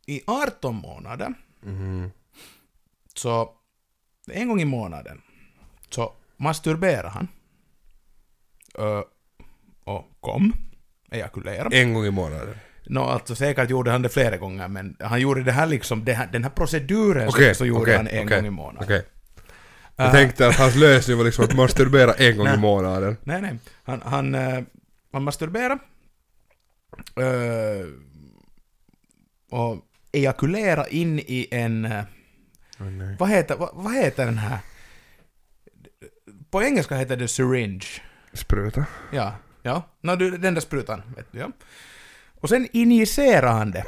[0.06, 2.10] i 18 månader, Mhm.
[3.14, 3.50] så
[4.30, 5.20] en gång i månaden,
[5.90, 7.28] så masturberade han.
[8.78, 9.02] Ö,
[9.84, 10.52] och kom,
[11.10, 11.76] ejakulerade.
[11.76, 12.56] En gång i månaden.
[12.88, 16.12] Nå, alltså säkert gjorde han det flera gånger, men han gjorde det här liksom, det
[16.12, 18.84] här, den här proceduren Okej, så, så gjorde okej, han en okej, gång i månaden.
[18.84, 19.04] Okej.
[19.96, 22.58] Jag Äh, tänkte att hans lösning var liksom att masturbera en gång i Nej.
[22.58, 23.16] månaden.
[23.24, 23.58] Nej, nej.
[23.84, 24.64] Han, han, uh,
[25.12, 25.78] han masturberade.
[27.20, 27.86] Uh,
[29.50, 29.76] och
[30.12, 31.82] ejakulera in i en...
[32.78, 33.16] nej.
[33.18, 34.58] vad, heter, vad, vad heter den här?
[36.50, 37.86] På engelska heter det syringe.
[38.32, 38.86] Spruta.
[39.12, 39.82] Ja, ja.
[40.00, 41.50] No, du, den där sprutan, vet du, ja.
[42.40, 43.84] Och sen injicerar han det.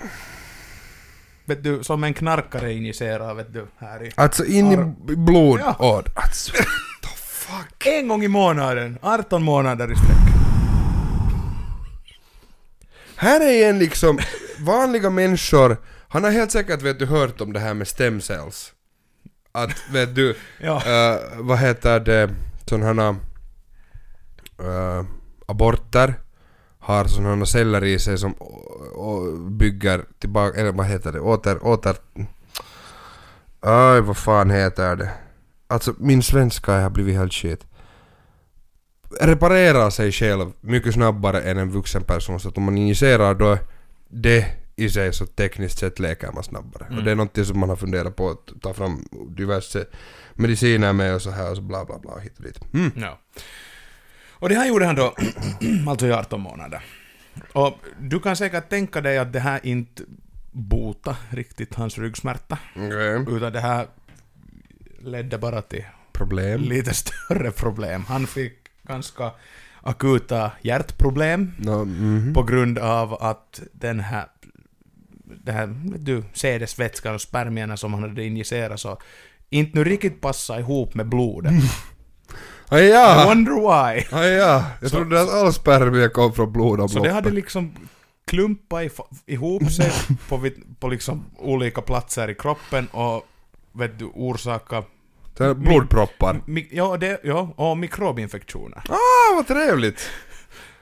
[1.44, 4.10] Vet du, som en knarkare injicerar, vet du, här i...
[4.14, 4.76] Alltså in i
[5.16, 5.60] blod.
[5.60, 5.76] Ja.
[5.78, 6.66] Åh, alltså, what
[7.02, 7.86] the fuck?
[7.86, 10.34] En gång i månaden, 18 månader i sträck.
[13.16, 14.18] Här är en liksom,
[14.58, 15.76] vanliga människor,
[16.08, 18.72] han har helt säkert vet du hört om det här med stem cells.
[19.52, 20.76] Att vet du, Ja.
[20.86, 22.30] eh, vad heter det,
[22.66, 23.10] sådana
[24.62, 25.04] uh,
[25.46, 26.14] aborter
[26.90, 28.34] har sådana celler i sig som
[29.58, 31.96] bygger tillbaka, eller vad heter det, åter, åter...
[33.60, 35.10] Aj, vad fan heter det?
[35.66, 37.66] Alltså min svenska har blivit helt shit.
[39.20, 43.58] Reparerar sig själv mycket snabbare än en vuxen person så att om man injicerar då
[44.08, 46.86] det i sig så tekniskt sett läker man snabbare.
[46.96, 49.04] Och det är någonting som man har funderat på att ta fram
[49.36, 49.86] diverse
[50.34, 52.60] mediciner med och så här och så bla bla bla hit och dit.
[52.74, 52.92] Mm.
[52.96, 53.18] Ja.
[54.40, 55.14] Och det här gjorde han då,
[55.88, 56.82] alltså i 18 månader.
[57.52, 60.02] Och du kan säkert tänka dig att det här inte
[60.52, 63.36] bota riktigt hans ryggsmärta, Okej.
[63.36, 63.86] utan det här
[65.04, 66.60] ledde bara till Problem.
[66.60, 68.04] lite större problem.
[68.08, 69.32] Han fick ganska...
[69.82, 72.34] akuta hjärtproblem No, mhm.
[72.34, 74.26] på grund av att den här
[75.44, 78.98] det här, du, sädesvätskan och spermierna som han hade injicerat så
[79.50, 81.52] inte nu riktigt passa ihop med blodet.
[82.72, 84.06] Ah, I wonder why.
[84.12, 84.64] Ah, ja!
[84.80, 87.02] Jag Så- trodde att all spermie kom från Så blodomloppet.
[87.02, 87.72] det hade liksom
[88.26, 88.82] klumpat
[89.26, 89.92] ihop sig
[90.28, 90.48] på,
[90.80, 93.26] på liksom olika platser i kroppen och
[93.72, 94.82] vet du, orsaka
[95.56, 96.40] blodproppar.
[96.46, 98.82] mi- ja, det, ja, och mikrobinfektioner.
[98.88, 100.10] Ah, vad trevligt!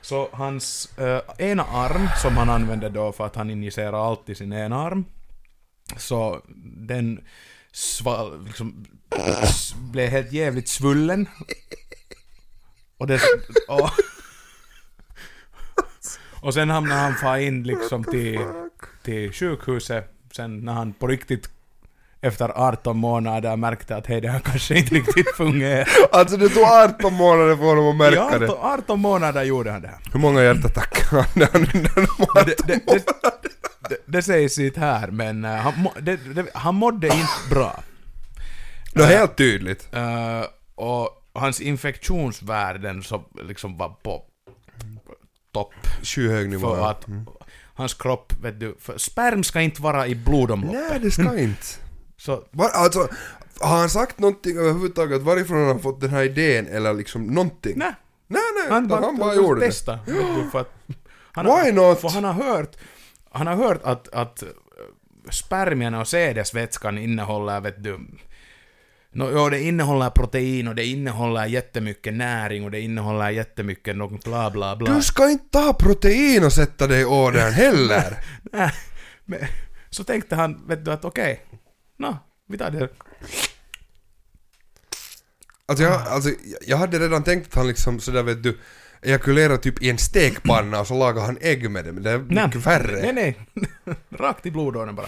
[0.00, 1.20] Så hans eh,
[1.50, 5.04] ena arm, som han använde då för att han injicerar alltid sin ena arm,
[5.96, 6.40] så
[6.76, 7.20] den
[7.78, 8.86] sval, liksom,
[9.92, 11.28] blev helt jävligt svullen.
[12.98, 13.20] Och det...
[13.68, 13.90] Och,
[16.40, 18.40] och sen hamnade han far in liksom till,
[19.02, 21.50] till sjukhuset sen när han på riktigt
[22.20, 25.88] efter 18 månader märkte att hej det här kanske inte riktigt fungerar.
[26.12, 28.48] Alltså det tog 18 månader för honom att märka 18, det.
[28.48, 29.98] 18 månader gjorde han det här.
[30.12, 33.57] Hur många hjärtattacker hade han innan de Men det, det, det,
[33.88, 37.82] det, det sägs inte här, men eh, han, må, det, det, han mådde inte bra.
[38.94, 39.88] Det är helt tydligt.
[39.92, 40.42] Eh,
[40.74, 44.22] och hans infektionsvärden så liksom var på
[45.52, 45.72] topp.
[46.02, 46.74] Skyhög nivå.
[46.76, 47.06] För att
[47.74, 50.80] hans kropp, vet du, för sperm ska inte vara i blodomloppet.
[50.90, 51.66] Nej, det ska inte.
[52.16, 53.08] Så, Var, alltså,
[53.60, 57.72] har han sagt någonting överhuvudtaget varifrån han har fått den här idén eller liksom någonting?
[57.76, 57.92] nej.
[58.26, 59.66] nej, nej Han bara, han bara gjorde det.
[59.66, 59.98] testa.
[60.06, 60.74] Du, för att
[61.32, 62.00] han, Why not?
[62.00, 62.76] För han har hört,
[63.30, 64.48] han har hört att, att eh,
[65.30, 68.00] spermierna och sädesvätskan innehåller, vet du,
[69.12, 74.24] No, ja, det innehåller protein och det innehåller jättemycket näring och det innehåller jättemycket något
[74.24, 74.94] bla bla bla.
[74.94, 78.24] Du ska inte ta protein och sätta dig i ådern heller.
[78.52, 78.72] Nej,
[79.24, 79.40] men,
[79.90, 81.44] så tänkte han, vet du, att okej,
[81.96, 82.18] nå,
[82.48, 82.88] vi tar det.
[85.66, 86.30] Alltså jag, alltså
[86.66, 88.58] jag hade redan tänkt att han liksom sådär vet du
[89.02, 92.18] ejakulerar typ i en stekpanna och så lagar han ägg med det men det är
[92.18, 93.02] mycket värre.
[93.02, 93.38] Nej, nej.
[94.10, 95.06] Rakt i blodådern bara.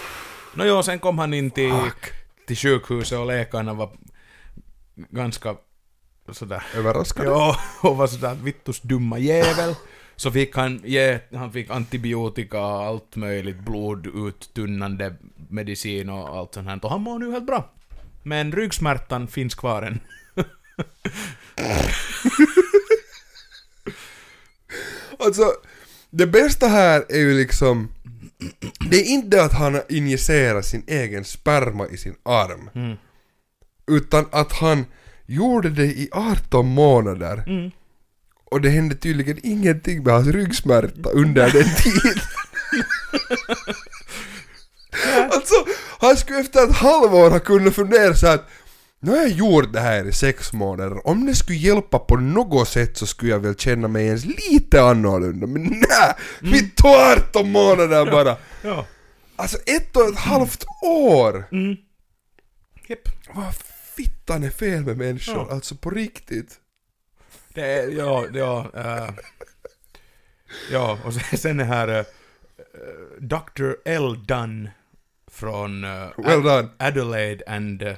[0.55, 1.74] Nå jo, sen kom han in till,
[2.47, 3.91] till sjukhuset och läkarna var
[5.11, 5.57] ganska
[6.32, 7.30] sådär Överraskande.
[7.30, 9.74] Ja, och var sådär vittus dumma jävel.
[10.16, 15.14] Så fick han ge, han fick antibiotika, allt möjligt, bloduttunnande
[15.49, 16.84] medicin och allt sånt här.
[16.84, 17.70] Och han mår nu helt bra.
[18.22, 20.01] Men ryggsmärtan finns kvar än.
[25.20, 25.52] Alltså,
[26.10, 27.88] det bästa här är ju liksom...
[28.90, 32.70] Det är inte att han har injicerat sin egen sperma i sin arm.
[32.74, 32.96] Mm.
[33.90, 34.84] Utan att han
[35.26, 37.44] gjorde det i 18 månader.
[37.46, 37.70] Mm.
[38.44, 42.22] Och det hände tydligen ingenting med hans ryggsmärta under den tiden.
[45.30, 45.54] alltså,
[45.98, 48.48] han skulle efter ett halvår ha kunnat fundera så att
[49.03, 52.68] nu har jag gjort det här i sex månader, om det skulle hjälpa på något
[52.68, 55.46] sätt så skulle jag väl känna mig ens lite annorlunda.
[55.46, 56.14] Men nej!
[56.40, 58.36] Vi tog 18 månader bara!
[58.62, 58.86] Ja.
[59.36, 61.44] Alltså ett och ett halvt år!
[61.53, 61.76] Mm.
[62.88, 63.09] Japp.
[63.34, 63.55] Vad
[63.96, 65.34] fittan är fel med människor?
[65.34, 65.55] Ja.
[65.55, 66.59] Alltså på riktigt.
[67.55, 69.11] Det är, ja, ja, eh,
[70.72, 72.05] ja, och sen, är här uh,
[73.20, 73.72] Dr.
[73.84, 74.26] L.
[74.26, 74.68] Dunn
[75.30, 76.68] från eh, Well done.
[76.78, 77.96] Adelaide and...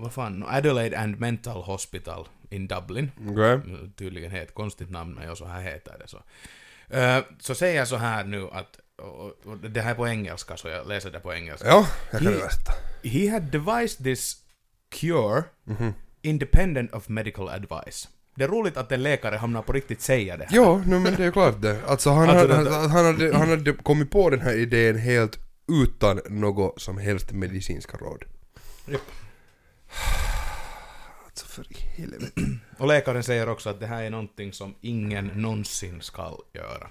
[0.00, 0.44] vad fan?
[0.48, 3.10] Adelaide and Mental Hospital in Dublin.
[3.30, 3.60] Okej.
[3.96, 6.22] Tydligen helt konstigt namn, men ja, så här heter det så.
[6.96, 10.56] Eh, så säger jag så här nu att, och, och det här är på engelska,
[10.56, 11.68] så jag läser det på engelska.
[11.68, 12.72] Ja, jag kan översätta.
[13.04, 14.36] He had devised this
[15.00, 15.92] cure Mhm.
[16.22, 18.08] independent of medical advice.
[18.34, 20.48] Det är roligt att en läkare hamnar på riktigt säga det.
[20.50, 21.80] Ja, no, men det är ju klart det.
[21.86, 25.38] Alltså han, Alltså, hade, han, han, hade, han hade kommit på den här idén helt
[25.82, 28.24] utan något som helst medicinska råd.
[28.86, 29.00] Japp.
[31.24, 32.40] Alltså för i helvete.
[32.78, 36.90] Och läkaren säger också att det här är någonting som ingen någonsin ska göra.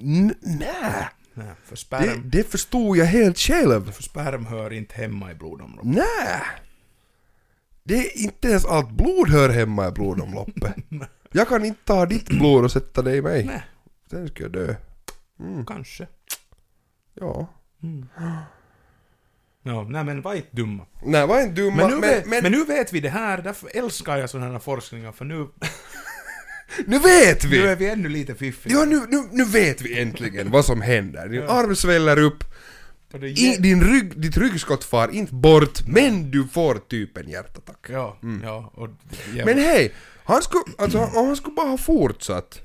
[0.00, 1.08] N- Nej!
[1.34, 3.92] Nej, för Det, sperm, det förstod jag helt själv.
[3.92, 5.90] för sperm hör inte hemma i blodomloppet.
[5.94, 6.40] Nej!
[7.82, 10.74] Det är inte ens allt blod hör hemma i blodomloppet.
[11.32, 13.44] Jag kan inte ta ditt blod och sätta det i mig.
[13.44, 13.62] Nej.
[14.10, 14.74] Sen ska jag dö.
[15.40, 16.06] Mm, Kanske.
[17.14, 17.46] ja.
[19.66, 20.86] Ja, nej men var inte dumma.
[21.02, 23.42] Nej, var inte dumma, Men nu, men, vet, men, men nu vet vi det här,
[23.42, 25.48] därför älskar jag sådana här forskningar, för nu,
[26.86, 27.58] nu vet vi!
[27.60, 28.74] nu är vi ännu lite fiffiga.
[28.78, 31.28] Ja, nu, nu, nu vet vi äntligen vad som händer.
[31.28, 31.48] Din Ja.
[31.48, 32.44] arm sväller upp,
[33.22, 37.86] i, din rygg, ditt ryggskott far inte bort, men du får typ en hjärtattack.
[37.88, 38.88] Ja, ja, och...
[39.34, 39.92] Ja, Men hej,
[40.24, 42.60] han skulle, alltså, om han skulle bara ha fortsatt,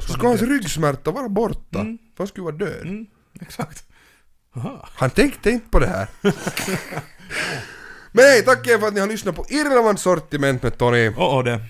[0.00, 1.80] skulle han hans ryggsmärta vara borta.
[1.80, 1.98] Mm.
[1.98, 2.86] För han skulle vara död.
[2.86, 3.06] Mm,
[3.40, 3.84] exakt.
[4.56, 4.88] Aha.
[4.94, 6.08] Han tänkte inte på det här.
[8.12, 11.08] Men hej, tack igen för att ni har lyssnat på Irrelevant sortiment med Tony.
[11.08, 11.60] Och, det.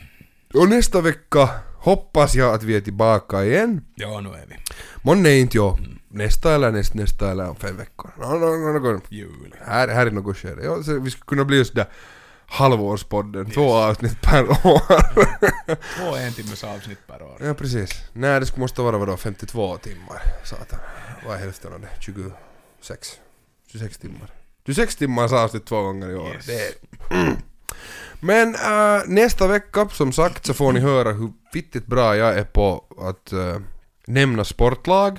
[0.54, 3.84] Och nästa vecka hoppas jag att vi är tillbaka igen.
[3.94, 4.56] Ja, nu är vi.
[5.02, 5.78] Månne inte jag.
[6.08, 8.10] Nästa eller näst, nästa eller om fem veckor.
[8.18, 9.00] Nå, nå, nå, nå.
[9.08, 9.56] Juli.
[9.66, 10.64] Här, här är något skede.
[10.64, 11.86] Ja, så vi skulle kunna bli sådär
[12.46, 14.82] halvårspodden, två avsnitt per år.
[15.96, 17.36] Två en timmes avsnitt per år.
[17.40, 18.02] ja, precis.
[18.12, 20.22] Nej, det skulle måste vara vadå, 52 timmar.
[20.44, 20.78] Satan.
[21.26, 21.88] Vad är hälften av det?
[22.82, 23.20] 26?
[23.66, 24.30] 26 timmar.
[24.66, 26.34] 26 timmars avsnitt två gånger i år.
[26.34, 26.46] Yes.
[26.46, 26.72] Det är...
[27.10, 27.36] Mm.
[28.20, 32.44] Men äh, nästa vecka, som sagt, så får ni höra hur fittigt bra jag är
[32.44, 33.56] på att äh,
[34.06, 35.18] nämna sportlag.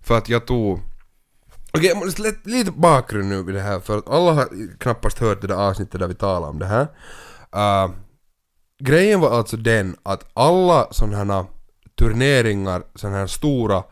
[0.00, 0.80] För att jag tog...
[1.72, 5.46] Okej, måste lite, bakgrund nu vid det här, för att alla har knappast hört det
[5.46, 6.88] där avsnittet där vi talade om det här.
[7.52, 7.90] Äh,
[8.78, 11.44] grejen var alltså den att alla sådana här
[11.98, 13.84] turneringar, sådana här stora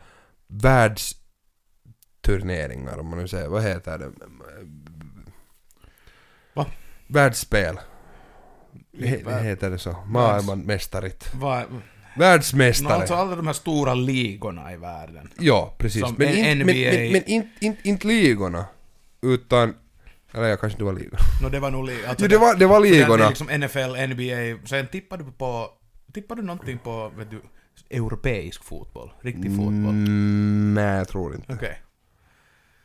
[2.29, 4.11] världsturneringar om man nu säger, vad heter det?
[6.53, 6.65] Va?
[7.07, 7.79] Världsspel.
[8.99, 9.95] He, heter det så?
[10.07, 11.33] Maailmanmästarit.
[11.41, 11.63] No,
[12.17, 12.93] Världsmästare.
[12.93, 15.29] alltså alla de här stora ligorna i världen.
[15.39, 16.01] Ja, precis.
[16.01, 18.65] Som men N- inte men, men, men inte in, inte ligorna.
[19.21, 19.75] Utan...
[20.33, 21.17] Eller ja, kanske det var ligorna.
[21.41, 23.29] No, det var nog li- alltså Jo, det var, det var för Det ligorna.
[23.29, 25.69] liksom NFL, NBA, sen tippade du på...
[26.13, 27.41] Tippade du någonting på, vet du,
[27.89, 29.11] europeisk fotboll?
[29.21, 29.73] Riktig fotboll?
[29.89, 31.53] Mm, nej, jag tror inte.
[31.53, 31.81] Okej.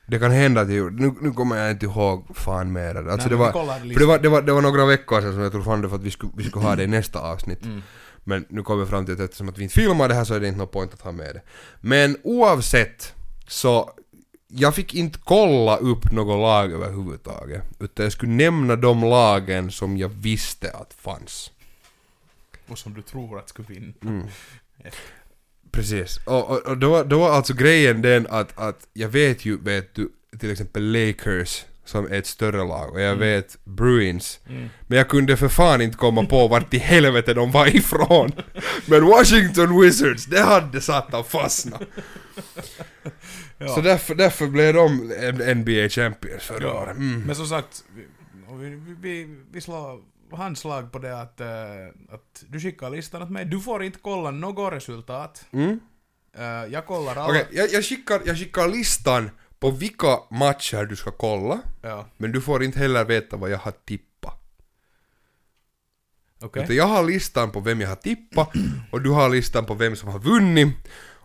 [0.07, 1.02] Det kan hända att jag gjorde...
[1.02, 2.94] Nu, nu kommer jag inte ihåg fan mer.
[2.94, 3.52] Alltså Nej, det var...
[3.52, 5.88] För det var, det, var, det var några veckor sedan som jag tror fan det
[5.88, 7.64] för att vi skulle, vi skulle ha det i nästa avsnitt.
[7.64, 7.82] Mm.
[8.24, 10.34] Men nu kommer vi fram till att eftersom att vi inte filmar det här så
[10.34, 11.42] är det inte någon point att ha med det.
[11.80, 13.14] Men oavsett
[13.48, 13.90] så
[14.48, 17.62] jag fick inte kolla upp något lag överhuvudtaget.
[17.78, 21.50] Utan jag skulle nämna de lagen som jag visste att fanns.
[22.68, 23.92] Och som du tror att skulle vinna.
[24.02, 24.26] Mm.
[25.75, 26.20] Precis.
[26.27, 29.57] Och, och, och då, var- då var alltså grejen den att, att jag vet ju,
[29.62, 30.09] vet du,
[30.41, 34.41] till exempel Lakers som är ett större lag och jag vet Bruins.
[34.49, 34.68] Mm.
[34.87, 38.33] Men jag kunde för fan inte komma på vart i helvete de var ifrån.
[38.87, 41.83] Men Washington Wizards, det hade satan fastnat.
[43.59, 43.68] Ja.
[43.68, 44.89] Så därför, därför blev de
[45.55, 46.83] NBA Champions förra Ja.
[46.83, 46.97] året.
[46.97, 47.20] Mm.
[47.27, 48.07] Men som sagt, vi,
[48.68, 50.01] vi, vi, vi slår
[50.37, 51.47] handslag på det att, eh,
[52.09, 53.45] att du skickar listan åt mig.
[53.45, 55.45] Du får inte kolla något resultat.
[55.53, 55.80] Mm.
[56.37, 57.28] Eh, jag kollar alla.
[57.28, 61.61] Okej, jag, jag, skickar, jag skickar listan på vilka matcher du ska kolla.
[61.82, 64.41] Ja, Men du får inte heller veta vad jag har tippat.
[66.43, 66.62] okej.
[66.64, 68.51] Utan jag har listan på vem jag har tippat
[68.93, 70.76] och du har listan på vem som har vunnit.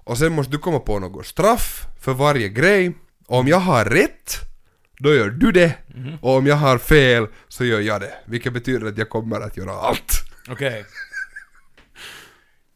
[0.03, 2.97] Och sen måste du komma på något straff för varje grej.
[3.27, 4.48] Och om jag har rätt,
[4.99, 5.73] då gör du det.
[6.21, 8.13] Och om jag har fel, så gör jag det.
[8.25, 10.13] Vilket betyder att jag kommer att göra allt.
[10.49, 10.85] Okej.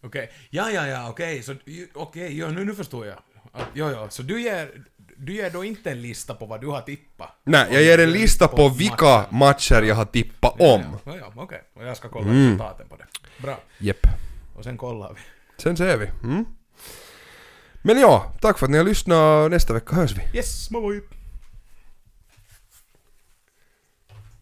[0.04, 0.32] Okej.
[0.50, 1.44] Ja, ja, ja, okej.
[1.66, 3.18] Ju- okej, ja, nu, nu förstår jag.
[3.74, 4.72] Ja, ja, så du ger,
[5.18, 7.30] du ger då inte en lista på vad du har tippat?
[7.44, 10.82] Nej, jag ger en lista på vilka matcher jag har tippat om.
[10.82, 11.62] Ja, ja, ja okej.
[11.76, 13.06] Och jag ska kolla resultaten på det.
[13.44, 13.60] Bra.
[13.78, 14.08] Jepp.
[14.56, 15.20] Och sen kollar vi.
[15.64, 16.06] Sen ser vi.
[16.24, 16.46] Mm.
[17.82, 19.52] Men ja, tack för att ni har lyssnat.
[19.52, 20.38] Nästa vecka hörs vi.
[20.38, 21.02] Yes, moi!